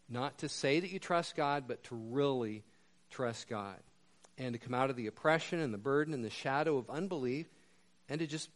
Not 0.09 0.39
to 0.39 0.49
say 0.49 0.79
that 0.79 0.89
you 0.89 0.99
trust 0.99 1.35
God, 1.35 1.65
but 1.67 1.83
to 1.85 1.95
really 1.95 2.63
trust 3.11 3.47
God. 3.47 3.77
And 4.37 4.53
to 4.53 4.59
come 4.59 4.73
out 4.73 4.89
of 4.89 4.95
the 4.95 5.07
oppression 5.07 5.59
and 5.59 5.73
the 5.73 5.77
burden 5.77 6.13
and 6.13 6.23
the 6.23 6.29
shadow 6.29 6.77
of 6.77 6.89
unbelief 6.89 7.47
and 8.07 8.19
to 8.19 8.27
just 8.27 8.49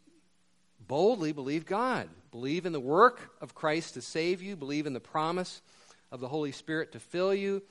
boldly 0.87 1.31
believe 1.31 1.65
God. 1.65 2.09
Believe 2.31 2.65
in 2.65 2.73
the 2.73 2.79
work 2.79 3.31
of 3.41 3.53
Christ 3.53 3.93
to 3.95 4.01
save 4.01 4.41
you. 4.41 4.55
Believe 4.55 4.87
in 4.87 4.93
the 4.93 4.99
promise 4.99 5.61
of 6.11 6.19
the 6.19 6.27
Holy 6.27 6.51
Spirit 6.51 6.93
to 6.93 6.99
fill 6.99 7.33
you. 7.33 7.61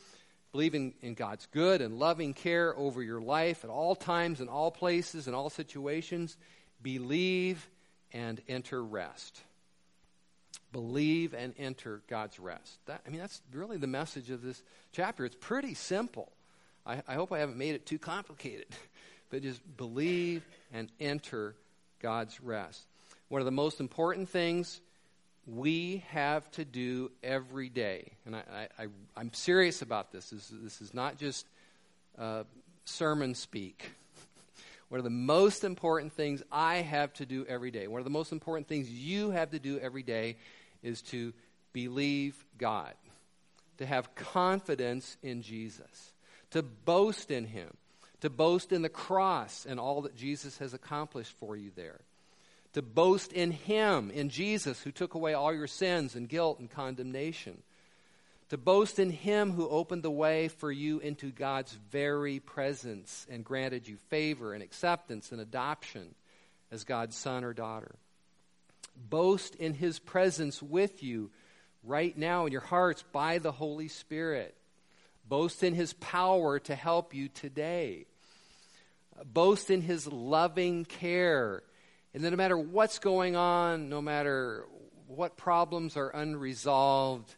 Believe 0.53 0.74
in, 0.74 0.93
in 1.01 1.14
God's 1.14 1.47
good 1.47 1.80
and 1.80 1.99
loving 1.99 2.34
care 2.34 2.76
over 2.76 3.03
your 3.03 3.20
life 3.20 3.64
at 3.64 3.70
all 3.70 3.97
times, 3.97 4.40
in 4.40 4.49
all 4.49 4.70
places, 4.70 5.26
in 5.26 5.34
all 5.34 5.49
situations. 5.49 6.36
Believe 6.82 7.68
and 8.12 8.40
enter 8.49 8.82
rest. 8.82 9.40
Believe 10.73 11.35
and 11.35 11.55
enter 11.59 12.03
God's 12.09 12.41
rest. 12.41 12.79
That, 12.87 13.03
I 13.07 13.11
mean, 13.11 13.20
that's 13.20 13.43
really 13.53 13.77
the 13.77 13.87
message 13.87 14.31
of 14.31 14.43
this 14.43 14.62
chapter. 14.93 15.25
It's 15.25 15.37
pretty 15.39 15.75
simple. 15.75 16.33
I, 16.87 17.03
I 17.07 17.14
hope 17.14 17.33
I 17.33 17.39
haven't 17.39 17.59
made 17.59 17.75
it 17.75 17.87
too 17.87 17.99
complicated. 17.99 18.66
but 19.33 19.43
just 19.43 19.61
believe 19.79 20.47
and 20.73 20.91
enter 21.01 21.57
God's 22.01 22.41
rest. 22.41 22.83
One 23.29 23.41
of 23.41 23.47
the 23.47 23.51
most 23.51 23.81
important 23.81 24.29
things 24.29 24.81
we 25.47 26.05
have 26.11 26.49
to 26.53 26.64
do 26.64 27.11
every 27.23 27.70
day, 27.70 28.12
and 28.27 28.37
I, 28.37 28.68
am 29.16 29.33
serious 29.33 29.81
about 29.81 30.12
this. 30.12 30.31
this. 30.31 30.53
This 30.53 30.81
is 30.83 30.93
not 30.93 31.18
just 31.18 31.47
uh, 32.18 32.45
sermon 32.85 33.35
speak. 33.35 33.91
One 34.91 34.99
of 34.99 35.05
the 35.05 35.11
most 35.11 35.64
important 35.64 36.12
things 36.12 36.43
I 36.53 36.77
have 36.77 37.14
to 37.14 37.25
do 37.25 37.47
every 37.49 37.70
day, 37.70 37.87
one 37.87 38.01
of 38.01 38.05
the 38.05 38.11
most 38.11 38.31
important 38.31 38.68
things 38.68 38.91
you 38.91 39.31
have 39.31 39.53
to 39.53 39.59
do 39.59 39.79
every 39.79 40.03
day 40.03 40.37
is 40.83 41.03
to 41.03 41.33
believe 41.72 42.45
God, 42.59 42.95
to 43.78 43.87
have 43.87 44.14
confidence 44.14 45.16
in 45.22 45.43
Jesus, 45.43 46.12
to 46.51 46.62
boast 46.62 47.30
in 47.30 47.45
Him, 47.45 47.76
to 48.20 48.30
boast 48.30 48.72
in 48.72 48.83
the 48.83 48.89
cross 48.89 49.66
and 49.66 49.80
all 49.80 50.03
that 50.03 50.16
Jesus 50.16 50.59
has 50.59 50.74
accomplished 50.74 51.33
for 51.39 51.57
you 51.57 51.70
there, 51.74 52.01
to 52.74 52.83
boast 52.83 53.33
in 53.33 53.51
Him, 53.51 54.11
in 54.11 54.28
Jesus, 54.28 54.83
who 54.83 54.93
took 54.93 55.14
away 55.14 55.35
all 55.35 55.53
your 55.53 55.66
sins 55.66 56.14
and 56.14 56.28
guilt 56.28 56.59
and 56.59 56.70
condemnation, 56.70 57.62
to 58.51 58.59
boast 58.59 58.99
in 58.99 59.11
Him 59.11 59.53
who 59.53 59.68
opened 59.68 60.03
the 60.03 60.11
way 60.11 60.49
for 60.49 60.70
you 60.70 60.99
into 60.99 61.30
God's 61.30 61.72
very 61.91 62.39
presence 62.39 63.26
and 63.30 63.45
granted 63.45 63.89
you 63.89 63.97
favor 64.11 64.53
and 64.53 64.62
acceptance 64.62 65.33
and 65.33 65.41
adoption 65.41 66.14
as 66.70 66.85
God's 66.85 67.16
son 67.16 67.45
or 67.45 67.55
daughter 67.55 67.95
Boast 68.97 69.55
in 69.57 69.74
his 69.74 69.99
presence 69.99 70.62
with 70.62 71.03
you 71.03 71.30
right 71.82 72.16
now 72.16 72.47
in 72.47 72.53
your 72.53 72.61
hearts 72.61 73.05
by 73.12 73.38
the 73.38 73.53
Holy 73.53 73.88
Spirit. 73.88 74.55
Boast 75.28 75.62
in 75.62 75.74
his 75.74 75.93
power 75.95 76.59
to 76.61 76.74
help 76.74 77.14
you 77.14 77.28
today. 77.28 78.07
boast 79.24 79.70
in 79.70 79.82
his 79.82 80.07
loving 80.07 80.84
care. 80.84 81.62
And 82.14 82.24
that 82.24 82.30
no 82.30 82.36
matter 82.36 82.59
what's 82.59 82.99
going 82.99 83.36
on, 83.36 83.88
no 83.88 84.03
matter 84.03 84.66
what 85.07 85.36
problems 85.36 85.97
are 85.97 86.11
unresolved, 86.11 87.34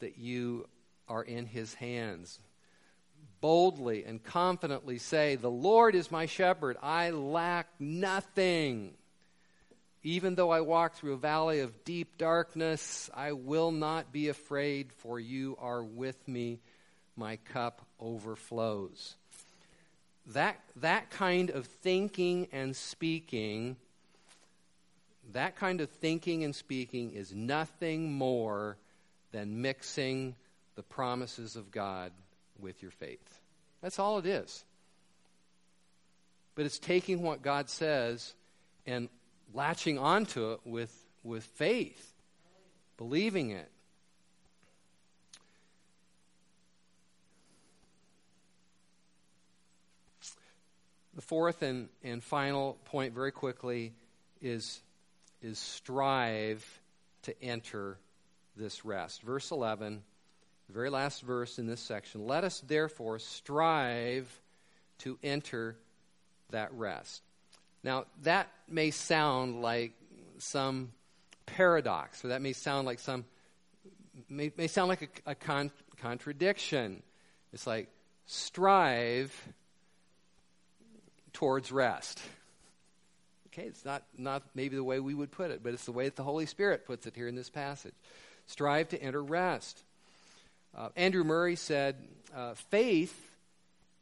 that 0.00 0.18
you 0.18 0.66
are 1.08 1.22
in 1.22 1.46
his 1.46 1.74
hands. 1.74 2.40
Boldly 3.40 4.04
and 4.04 4.22
confidently 4.22 4.98
say, 4.98 5.36
The 5.36 5.50
Lord 5.50 5.94
is 5.94 6.10
my 6.10 6.26
shepherd, 6.26 6.76
I 6.82 7.10
lack 7.10 7.68
nothing. 7.78 8.94
Even 10.06 10.36
though 10.36 10.50
I 10.50 10.60
walk 10.60 10.94
through 10.94 11.14
a 11.14 11.18
valley 11.18 11.58
of 11.58 11.82
deep 11.82 12.16
darkness, 12.16 13.10
I 13.12 13.32
will 13.32 13.72
not 13.72 14.12
be 14.12 14.28
afraid, 14.28 14.92
for 14.92 15.18
you 15.18 15.58
are 15.60 15.82
with 15.82 16.28
me. 16.28 16.60
My 17.16 17.38
cup 17.52 17.84
overflows. 17.98 19.16
That, 20.28 20.60
that 20.76 21.10
kind 21.10 21.50
of 21.50 21.66
thinking 21.66 22.46
and 22.52 22.76
speaking, 22.76 23.74
that 25.32 25.56
kind 25.56 25.80
of 25.80 25.90
thinking 25.90 26.44
and 26.44 26.54
speaking 26.54 27.10
is 27.10 27.34
nothing 27.34 28.12
more 28.12 28.76
than 29.32 29.60
mixing 29.60 30.36
the 30.76 30.84
promises 30.84 31.56
of 31.56 31.72
God 31.72 32.12
with 32.60 32.80
your 32.80 32.92
faith. 32.92 33.40
That's 33.82 33.98
all 33.98 34.18
it 34.18 34.26
is. 34.26 34.64
But 36.54 36.64
it's 36.64 36.78
taking 36.78 37.22
what 37.22 37.42
God 37.42 37.68
says 37.68 38.34
and 38.86 39.08
latching 39.52 39.98
onto 39.98 40.52
it 40.52 40.60
with, 40.64 40.94
with 41.22 41.44
faith, 41.44 42.12
believing 42.96 43.50
it. 43.50 43.70
The 51.14 51.22
fourth 51.22 51.62
and, 51.62 51.88
and 52.04 52.22
final 52.22 52.76
point, 52.84 53.14
very 53.14 53.32
quickly, 53.32 53.94
is, 54.42 54.82
is 55.40 55.58
strive 55.58 56.64
to 57.22 57.42
enter 57.42 57.96
this 58.54 58.84
rest. 58.84 59.22
Verse 59.22 59.50
11, 59.50 60.02
the 60.66 60.72
very 60.72 60.90
last 60.90 61.22
verse 61.22 61.58
in 61.58 61.66
this 61.66 61.80
section. 61.80 62.26
Let 62.26 62.44
us 62.44 62.60
therefore 62.66 63.18
strive 63.18 64.28
to 64.98 65.18
enter 65.22 65.76
that 66.50 66.72
rest. 66.72 67.22
Now, 67.86 68.06
that 68.24 68.48
may 68.68 68.90
sound 68.90 69.62
like 69.62 69.92
some 70.38 70.90
paradox, 71.46 72.24
or 72.24 72.28
that 72.28 72.42
may 72.42 72.52
sound 72.52 72.84
like 72.84 72.98
some, 72.98 73.24
may, 74.28 74.50
may 74.56 74.66
sound 74.66 74.88
like 74.88 75.02
a, 75.02 75.30
a 75.30 75.34
con- 75.36 75.70
contradiction. 76.02 77.04
It's 77.52 77.64
like 77.64 77.86
strive 78.26 79.32
towards 81.32 81.70
rest. 81.70 82.20
Okay, 83.52 83.68
it's 83.68 83.84
not, 83.84 84.02
not 84.18 84.42
maybe 84.56 84.74
the 84.74 84.82
way 84.82 84.98
we 84.98 85.14
would 85.14 85.30
put 85.30 85.52
it, 85.52 85.62
but 85.62 85.72
it's 85.72 85.84
the 85.84 85.92
way 85.92 86.06
that 86.06 86.16
the 86.16 86.24
Holy 86.24 86.46
Spirit 86.46 86.86
puts 86.86 87.06
it 87.06 87.14
here 87.14 87.28
in 87.28 87.36
this 87.36 87.50
passage. 87.50 87.94
Strive 88.46 88.88
to 88.88 89.00
enter 89.00 89.22
rest. 89.22 89.80
Uh, 90.76 90.88
Andrew 90.96 91.22
Murray 91.22 91.54
said, 91.54 91.94
uh, 92.34 92.54
faith, 92.54 93.30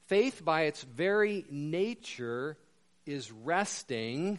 faith 0.07 0.43
by 0.43 0.63
its 0.63 0.83
very 0.85 1.45
nature 1.51 2.57
is 3.07 3.31
resting 3.31 4.39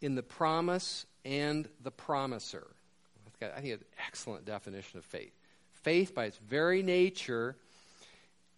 in 0.00 0.14
the 0.14 0.22
promise 0.22 1.06
and 1.24 1.68
the 1.82 1.90
promiser. 1.90 2.66
I 3.42 3.60
think 3.60 3.74
an 3.74 3.84
excellent 4.06 4.44
definition 4.44 4.98
of 4.98 5.04
faith. 5.04 5.32
Faith, 5.82 6.14
by 6.14 6.26
its 6.26 6.38
very 6.38 6.82
nature, 6.82 7.56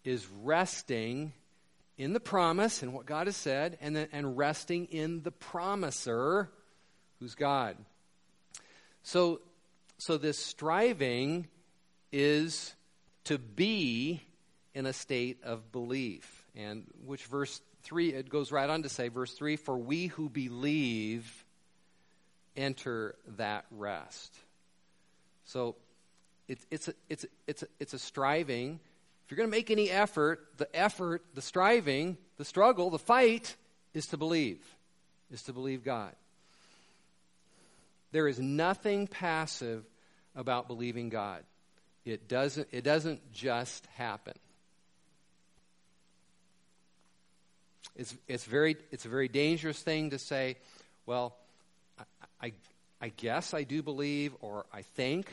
is 0.03 0.25
resting 0.41 1.33
in 1.97 2.13
the 2.13 2.19
promise 2.19 2.81
and 2.81 2.93
what 2.93 3.05
God 3.05 3.27
has 3.27 3.35
said, 3.35 3.77
and, 3.81 4.07
and 4.13 4.37
resting 4.37 4.85
in 4.85 5.21
the 5.21 5.31
promiser, 5.31 6.49
who's 7.19 7.35
God. 7.35 7.75
So, 9.03 9.41
so 9.97 10.17
this 10.17 10.39
striving 10.39 11.47
is 12.11 12.73
to 13.25 13.37
be 13.37 14.23
in 14.73 14.85
a 14.85 14.93
state 14.93 15.43
of 15.43 15.71
belief. 15.71 16.45
And 16.55 16.85
which 17.05 17.25
verse 17.25 17.61
3, 17.83 18.13
it 18.13 18.29
goes 18.29 18.51
right 18.51 18.69
on 18.69 18.83
to 18.83 18.89
say, 18.89 19.07
verse 19.07 19.33
3 19.33 19.55
For 19.55 19.77
we 19.77 20.07
who 20.07 20.29
believe 20.29 21.45
enter 22.55 23.15
that 23.37 23.65
rest. 23.71 24.35
So 25.45 25.75
it, 26.47 26.59
it's, 26.69 26.87
a, 26.87 26.93
it's, 27.09 27.23
a, 27.23 27.27
it's, 27.47 27.63
a, 27.63 27.67
it's 27.79 27.93
a 27.93 27.99
striving. 27.99 28.79
If 29.25 29.31
you're 29.31 29.37
going 29.37 29.49
to 29.49 29.55
make 29.55 29.71
any 29.71 29.89
effort, 29.89 30.45
the 30.57 30.73
effort, 30.75 31.23
the 31.33 31.41
striving, 31.41 32.17
the 32.37 32.45
struggle, 32.45 32.89
the 32.89 32.99
fight 32.99 33.55
is 33.93 34.07
to 34.07 34.17
believe, 34.17 34.63
is 35.31 35.43
to 35.43 35.53
believe 35.53 35.83
God. 35.83 36.13
There 38.11 38.27
is 38.27 38.39
nothing 38.39 39.07
passive 39.07 39.85
about 40.35 40.67
believing 40.67 41.09
God. 41.09 41.43
It 42.05 42.27
doesn't, 42.27 42.67
it 42.71 42.83
doesn't 42.83 43.31
just 43.31 43.85
happen. 43.95 44.33
It's, 47.99 48.15
it's, 48.29 48.45
very, 48.45 48.77
it's 48.91 49.03
a 49.03 49.09
very 49.09 49.27
dangerous 49.27 49.81
thing 49.81 50.11
to 50.11 50.19
say, 50.19 50.55
well, 51.05 51.35
I, 51.99 52.03
I, 52.41 52.53
I 53.01 53.09
guess 53.09 53.53
I 53.53 53.63
do 53.63 53.83
believe, 53.83 54.31
or 54.39 54.65
I 54.71 54.83
think 54.83 55.29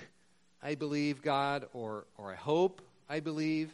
I 0.60 0.74
believe 0.74 1.22
God, 1.22 1.66
or, 1.74 2.06
or 2.18 2.32
I 2.32 2.34
hope 2.34 2.82
I 3.08 3.20
believe. 3.20 3.72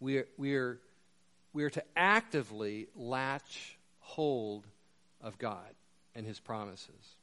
We 0.00 0.18
are, 0.18 0.26
we, 0.36 0.56
are, 0.56 0.80
we 1.52 1.62
are 1.62 1.70
to 1.70 1.84
actively 1.94 2.88
latch 2.96 3.78
hold 4.00 4.66
of 5.22 5.38
God 5.38 5.70
and 6.16 6.26
His 6.26 6.40
promises. 6.40 7.14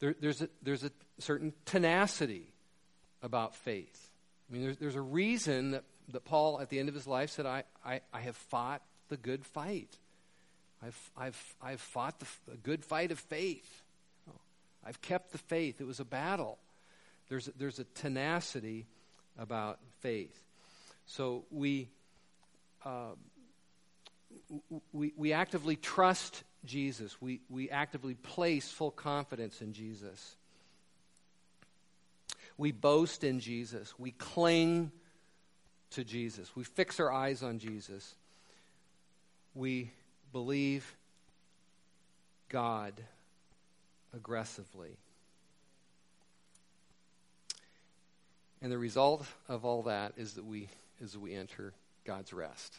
There, 0.00 0.14
there's, 0.18 0.40
a, 0.40 0.48
there's 0.62 0.84
a 0.84 0.90
certain 1.18 1.52
tenacity 1.66 2.46
about 3.22 3.54
faith. 3.54 4.08
I 4.48 4.54
mean, 4.54 4.62
there's, 4.62 4.76
there's 4.78 4.96
a 4.96 5.02
reason 5.02 5.72
that 5.72 5.84
that 6.12 6.24
Paul, 6.24 6.60
at 6.60 6.68
the 6.68 6.78
end 6.78 6.88
of 6.88 6.94
his 6.94 7.06
life, 7.06 7.30
said, 7.30 7.46
I, 7.46 7.64
I, 7.84 8.00
I 8.12 8.20
have 8.20 8.36
fought 8.36 8.82
the 9.08 9.16
good 9.16 9.44
fight. 9.44 9.96
I've, 10.82 11.10
I've, 11.16 11.54
I've 11.62 11.80
fought 11.80 12.20
the, 12.20 12.26
the 12.48 12.56
good 12.56 12.84
fight 12.84 13.10
of 13.10 13.18
faith. 13.18 13.82
I've 14.84 15.00
kept 15.02 15.32
the 15.32 15.38
faith. 15.38 15.80
It 15.80 15.86
was 15.86 16.00
a 16.00 16.04
battle. 16.04 16.58
There's, 17.28 17.46
there's 17.58 17.78
a 17.78 17.84
tenacity 17.84 18.86
about 19.38 19.80
faith. 20.00 20.40
So 21.06 21.44
we, 21.50 21.88
uh, 22.84 23.14
we, 24.92 25.12
we 25.16 25.32
actively 25.32 25.76
trust 25.76 26.44
Jesus. 26.64 27.20
We, 27.20 27.40
we 27.48 27.70
actively 27.70 28.14
place 28.14 28.70
full 28.70 28.90
confidence 28.90 29.60
in 29.60 29.72
Jesus. 29.72 30.36
We 32.58 32.72
boast 32.72 33.24
in 33.24 33.40
Jesus. 33.40 33.92
We 33.98 34.12
cling 34.12 34.92
to 35.90 36.04
Jesus. 36.04 36.54
We 36.54 36.64
fix 36.64 37.00
our 37.00 37.12
eyes 37.12 37.42
on 37.42 37.58
Jesus. 37.58 38.14
We 39.54 39.90
believe 40.32 40.96
God 42.48 42.92
aggressively. 44.14 44.96
And 48.62 48.72
the 48.72 48.78
result 48.78 49.26
of 49.48 49.64
all 49.64 49.82
that 49.82 50.12
is 50.16 50.34
that 50.34 50.44
we 50.44 50.68
is 51.00 51.12
that 51.12 51.20
we 51.20 51.34
enter 51.34 51.72
God's 52.04 52.32
rest. 52.32 52.76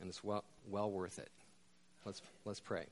And 0.00 0.08
it's 0.08 0.22
well 0.22 0.44
well 0.68 0.90
worth 0.90 1.18
it. 1.18 1.30
Let's 2.04 2.22
let's 2.44 2.60
pray. 2.60 2.86